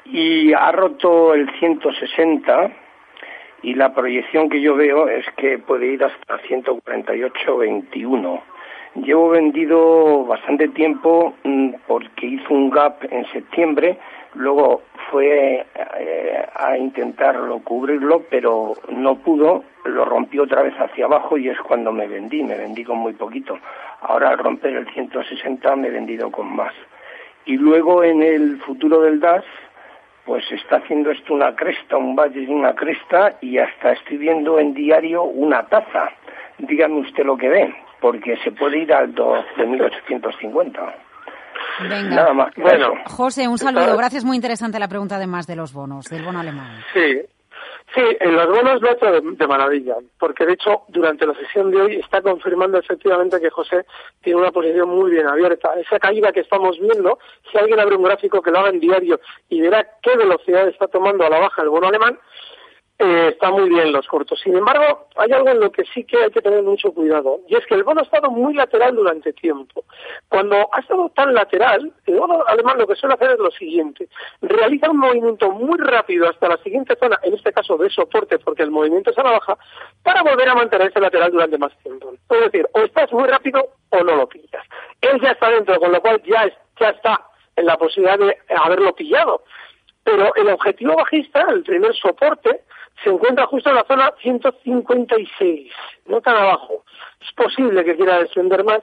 y 0.06 0.54
ha 0.54 0.72
roto 0.72 1.35
el 1.35 1.50
160 1.59 2.70
y 3.62 3.74
la 3.74 3.92
proyección 3.92 4.48
que 4.48 4.62
yo 4.62 4.74
veo 4.74 5.09
es 5.09 5.26
que 5.37 5.59
puede 5.59 5.88
ir 5.88 6.02
hasta 6.02 6.40
148.21. 6.42 8.40
Llevo 8.94 9.28
vendido 9.28 10.24
bastante 10.24 10.68
tiempo 10.68 11.35
mm, 11.44 11.74
porque 11.87 12.26
hizo 12.26 12.54
un 12.54 12.70
gap 12.70 13.04
en 13.11 13.24
septiembre, 13.26 13.98
luego 14.35 14.83
fue 15.11 15.66
eh, 15.98 16.46
a 16.54 16.76
intentarlo 16.76 17.61
cubrirlo, 17.61 18.24
pero 18.30 18.72
no 18.88 19.16
pudo, 19.16 19.64
lo 19.84 20.04
rompió 20.04 20.42
otra 20.42 20.62
vez 20.62 20.74
hacia 20.74 21.06
abajo 21.06 21.38
y 21.38 21.48
es 21.48 21.58
cuando 21.60 21.92
me 21.92 22.06
vendí, 22.06 22.42
me 22.42 22.56
vendí 22.56 22.84
con 22.84 22.98
muy 22.98 23.12
poquito. 23.14 23.58
Ahora 24.02 24.30
al 24.30 24.38
romper 24.38 24.76
el 24.76 24.86
160 24.92 25.76
me 25.76 25.88
he 25.88 25.90
vendido 25.90 26.30
con 26.30 26.54
más. 26.54 26.74
Y 27.46 27.56
luego 27.56 28.04
en 28.04 28.22
el 28.22 28.60
futuro 28.60 29.00
del 29.00 29.20
DAS, 29.20 29.44
pues 30.24 30.44
está 30.52 30.76
haciendo 30.76 31.10
esto 31.10 31.34
una 31.34 31.54
cresta, 31.56 31.96
un 31.96 32.14
valle 32.14 32.42
y 32.42 32.46
una 32.46 32.74
cresta, 32.74 33.36
y 33.40 33.58
hasta 33.58 33.92
estoy 33.92 34.18
viendo 34.18 34.58
en 34.58 34.74
diario 34.74 35.22
una 35.24 35.66
taza. 35.66 36.10
Dígame 36.58 37.00
usted 37.00 37.24
lo 37.24 37.36
que 37.36 37.48
ve, 37.48 37.74
porque 38.00 38.36
se 38.44 38.52
puede 38.52 38.78
ir 38.78 38.92
al 38.92 39.14
12.850. 39.14 40.94
Venga. 41.80 42.14
Nada 42.14 42.32
más. 42.34 42.54
Bueno. 42.56 42.94
José, 43.06 43.48
un 43.48 43.58
saludo. 43.58 43.96
Gracias, 43.96 44.24
muy 44.24 44.36
interesante 44.36 44.78
la 44.78 44.88
pregunta 44.88 45.16
además 45.16 45.46
de 45.46 45.56
los 45.56 45.72
bonos, 45.72 46.04
del 46.06 46.22
bono 46.22 46.40
alemán. 46.40 46.80
Sí, 46.92 47.20
sí, 47.94 48.03
en 48.20 48.37
los 48.37 48.46
bonos 48.46 48.81
lo 48.81 48.88
ha 48.88 48.92
hecho 48.92 49.11
de, 49.11 49.20
de 49.22 49.46
maravilla, 49.46 49.96
porque 50.18 50.46
de 50.46 50.55
hecho 50.55 50.83
durante 50.88 51.26
la 51.26 51.35
sesión 51.35 51.70
de 51.70 51.81
hoy 51.81 51.96
está 51.96 52.22
confirmando 52.22 52.79
efectivamente 52.79 53.40
que 53.40 53.50
José 53.50 53.85
tiene 54.22 54.40
una 54.40 54.53
posición 54.53 54.88
muy 54.88 55.11
bien 55.11 55.26
abierta. 55.26 55.74
Esa 55.74 55.98
caída 55.98 56.33
que 56.33 56.40
estamos 56.40 56.79
viendo, 56.79 57.18
si 57.50 57.59
alguien 57.59 57.81
abre 57.81 57.96
un 57.96 58.05
gráfico 58.05 58.42
que 58.42 58.50
lo 58.50 58.59
haga 58.59 58.70
en 58.70 58.81
diario 58.81 59.20
y 59.48 59.61
verá 59.61 59.87
qué 60.03 60.16
velocidad 60.16 60.68
está 60.68 60.88
tomando 60.88 61.24
a 61.24 61.31
la 61.31 61.40
baja 61.40 61.62
el 61.62 61.68
bono 61.68 61.88
alemán, 61.88 62.18
eh, 63.00 63.28
está 63.32 63.50
muy 63.50 63.68
bien 63.70 63.92
los 63.92 64.06
cortos. 64.06 64.38
Sin 64.40 64.54
embargo, 64.56 65.08
hay 65.16 65.32
algo 65.32 65.48
en 65.48 65.60
lo 65.60 65.72
que 65.72 65.84
sí 65.92 66.04
que 66.04 66.22
hay 66.22 66.30
que 66.30 66.42
tener 66.42 66.62
mucho 66.62 66.92
cuidado, 66.92 67.40
y 67.48 67.56
es 67.56 67.64
que 67.66 67.74
el 67.74 67.82
bono 67.82 68.00
ha 68.00 68.04
estado 68.04 68.30
muy 68.30 68.52
lateral 68.54 68.94
durante 68.94 69.32
tiempo. 69.32 69.84
Cuando 70.28 70.68
ha 70.72 70.80
estado 70.80 71.08
tan 71.10 71.32
lateral, 71.32 71.92
el 72.06 72.18
bono 72.18 72.44
alemán 72.46 72.76
lo 72.78 72.86
que 72.86 72.94
suele 72.96 73.14
hacer 73.14 73.30
es 73.32 73.38
lo 73.38 73.50
siguiente, 73.52 74.08
realiza 74.42 74.90
un 74.90 74.98
movimiento 74.98 75.50
muy 75.50 75.78
rápido 75.78 76.28
hasta 76.28 76.48
la 76.48 76.58
siguiente 76.58 76.94
zona, 76.96 77.18
en 77.22 77.34
este 77.34 77.52
caso 77.52 77.76
de 77.78 77.88
soporte, 77.90 78.38
porque 78.38 78.62
el 78.62 78.70
movimiento 78.70 79.10
es 79.10 79.18
a 79.18 79.22
la 79.22 79.32
baja, 79.32 79.56
para 80.02 80.22
volver 80.22 80.48
a 80.48 80.54
mantenerse 80.54 81.00
lateral 81.00 81.32
durante 81.32 81.58
más 81.58 81.76
tiempo. 81.82 82.12
Es 82.28 82.40
decir, 82.40 82.68
o 82.74 82.80
estás 82.80 83.10
muy 83.12 83.26
rápido 83.28 83.66
o 83.90 84.04
no 84.04 84.14
lo 84.16 84.28
pillas. 84.28 84.64
Él 85.00 85.18
ya 85.22 85.30
está 85.30 85.48
dentro, 85.50 85.80
con 85.80 85.90
lo 85.90 86.00
cual 86.02 86.22
ya, 86.24 86.44
es- 86.44 86.54
ya 86.78 86.90
está 86.90 87.26
en 87.56 87.64
la 87.66 87.76
posibilidad 87.78 88.18
de 88.18 88.36
haberlo 88.56 88.94
pillado. 88.94 89.42
Pero 90.04 90.34
el 90.34 90.48
objetivo 90.48 90.96
bajista, 90.96 91.46
el 91.50 91.62
primer 91.62 91.94
soporte, 91.94 92.62
se 93.02 93.10
encuentra 93.10 93.46
justo 93.46 93.70
en 93.70 93.76
la 93.76 93.84
zona 93.84 94.12
156, 94.20 95.72
no 96.06 96.20
tan 96.20 96.36
abajo. 96.36 96.84
Es 97.20 97.32
posible 97.32 97.84
que 97.84 97.96
quiera 97.96 98.18
descender 98.18 98.64
más, 98.64 98.80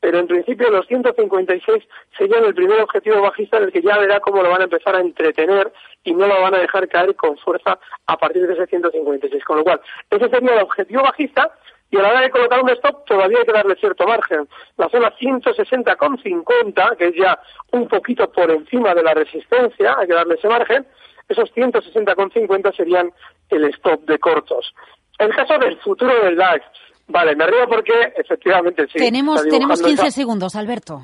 pero 0.00 0.18
en 0.18 0.26
principio 0.26 0.70
los 0.70 0.86
156 0.86 1.84
serían 2.16 2.44
el 2.44 2.54
primer 2.54 2.80
objetivo 2.80 3.20
bajista 3.20 3.58
en 3.58 3.64
el 3.64 3.72
que 3.72 3.82
ya 3.82 3.98
verá 3.98 4.20
cómo 4.20 4.42
lo 4.42 4.50
van 4.50 4.62
a 4.62 4.64
empezar 4.64 4.96
a 4.96 5.00
entretener 5.00 5.72
y 6.04 6.14
no 6.14 6.26
lo 6.26 6.40
van 6.40 6.54
a 6.54 6.58
dejar 6.58 6.88
caer 6.88 7.14
con 7.14 7.36
fuerza 7.38 7.78
a 8.06 8.16
partir 8.16 8.46
de 8.46 8.54
ese 8.54 8.66
156. 8.66 9.44
Con 9.44 9.58
lo 9.58 9.64
cual, 9.64 9.80
ese 10.08 10.28
sería 10.28 10.54
el 10.54 10.62
objetivo 10.62 11.02
bajista 11.02 11.50
y 11.90 11.98
a 11.98 12.02
la 12.02 12.10
hora 12.10 12.20
de 12.20 12.30
colocar 12.30 12.62
un 12.62 12.70
stop 12.70 13.04
todavía 13.04 13.38
hay 13.38 13.44
que 13.44 13.52
darle 13.52 13.74
cierto 13.76 14.06
margen. 14.06 14.48
La 14.76 14.88
zona 14.88 15.12
160,50, 15.16 16.96
que 16.96 17.08
es 17.08 17.14
ya 17.16 17.38
un 17.72 17.88
poquito 17.88 18.30
por 18.30 18.50
encima 18.50 18.94
de 18.94 19.02
la 19.02 19.12
resistencia, 19.12 19.96
hay 19.98 20.06
que 20.06 20.14
darle 20.14 20.36
ese 20.36 20.48
margen, 20.48 20.86
esos 21.30 21.50
160,50 21.54 22.76
serían 22.76 23.12
el 23.48 23.64
stop 23.66 24.02
de 24.02 24.18
cortos. 24.18 24.72
El 25.18 25.34
caso 25.34 25.58
del 25.58 25.76
futuro 25.78 26.12
del 26.24 26.36
DAX, 26.36 26.64
vale, 27.08 27.34
me 27.36 27.46
río 27.46 27.68
porque 27.68 28.12
efectivamente 28.16 28.86
sí. 28.92 28.98
tenemos, 28.98 29.36
está 29.40 29.50
tenemos 29.50 29.78
dibujando 29.78 29.88
15 29.88 30.06
esa- 30.08 30.16
segundos, 30.16 30.56
Alberto. 30.56 31.00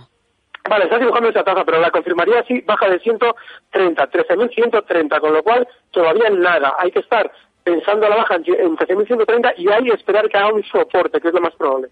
Vale, 0.68 0.84
estás 0.84 0.98
dibujando 0.98 1.28
esa 1.28 1.44
taza, 1.44 1.64
pero 1.64 1.78
la 1.80 1.90
confirmaría 1.92 2.40
así, 2.40 2.60
baja 2.62 2.88
de 2.88 2.98
130, 2.98 4.10
13.130, 4.10 5.20
con 5.20 5.32
lo 5.32 5.42
cual 5.42 5.66
todavía 5.92 6.28
nada. 6.30 6.74
Hay 6.80 6.90
que 6.90 6.98
estar 7.00 7.30
pensando 7.62 8.06
a 8.06 8.10
la 8.10 8.16
baja 8.16 8.34
en 8.36 8.44
en 8.46 8.76
13.130 8.76 9.54
y 9.58 9.68
hay 9.70 9.84
que 9.84 9.92
esperar 9.94 10.28
que 10.28 10.36
haga 10.38 10.52
un 10.52 10.64
soporte, 10.64 11.20
que 11.20 11.28
es 11.28 11.34
lo 11.34 11.40
más 11.40 11.54
probable. 11.54 11.88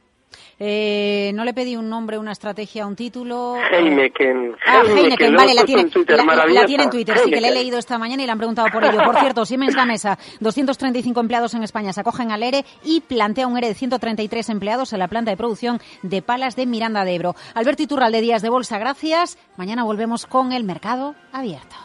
Eh, 0.58 1.32
no 1.34 1.44
le 1.44 1.52
pedí 1.54 1.76
un 1.76 1.88
nombre, 1.88 2.18
una 2.18 2.32
estrategia, 2.32 2.86
un 2.86 2.96
título. 2.96 3.56
Heineken. 3.70 4.54
Ah, 4.66 4.82
Heineken, 4.86 5.34
vale, 5.34 5.54
la 5.54 5.64
tiene, 5.64 5.82
en 5.82 5.90
Twitter, 5.90 6.16
la- 6.24 6.46
la, 6.46 6.66
tiene 6.66 6.84
en 6.84 6.90
Twitter, 6.90 7.18
sí, 7.18 7.30
que 7.30 7.40
le 7.40 7.48
he 7.48 7.52
leído 7.54 7.78
esta 7.78 7.98
mañana 7.98 8.22
y 8.22 8.26
le 8.26 8.32
han 8.32 8.38
preguntado 8.38 8.68
por 8.72 8.84
ello. 8.84 8.98
Por 9.04 9.18
cierto, 9.18 9.44
Siemens 9.44 9.74
Gamesa, 9.74 10.18
235 10.40 11.20
empleados 11.20 11.54
en 11.54 11.62
España 11.62 11.92
se 11.92 12.00
acogen 12.00 12.30
al 12.32 12.42
ERE 12.42 12.64
y 12.84 13.00
plantea 13.00 13.46
un 13.46 13.56
ERE 13.58 13.68
de 13.68 13.74
133 13.74 14.48
empleados 14.50 14.92
en 14.92 14.98
la 15.00 15.08
planta 15.08 15.30
de 15.30 15.36
producción 15.36 15.80
de 16.02 16.22
palas 16.22 16.56
de 16.56 16.66
Miranda 16.66 17.04
de 17.04 17.14
Ebro. 17.14 17.34
Alberto 17.54 17.82
Iturralde, 17.82 18.20
Días 18.20 18.42
de 18.42 18.48
Bolsa, 18.50 18.78
gracias. 18.78 19.38
Mañana 19.56 19.84
volvemos 19.84 20.26
con 20.26 20.52
el 20.52 20.64
mercado 20.64 21.14
abierto. 21.32 21.76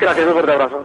Gracias, 0.00 0.26
un 0.26 0.32
fuerte 0.32 0.52
abrazo. 0.52 0.84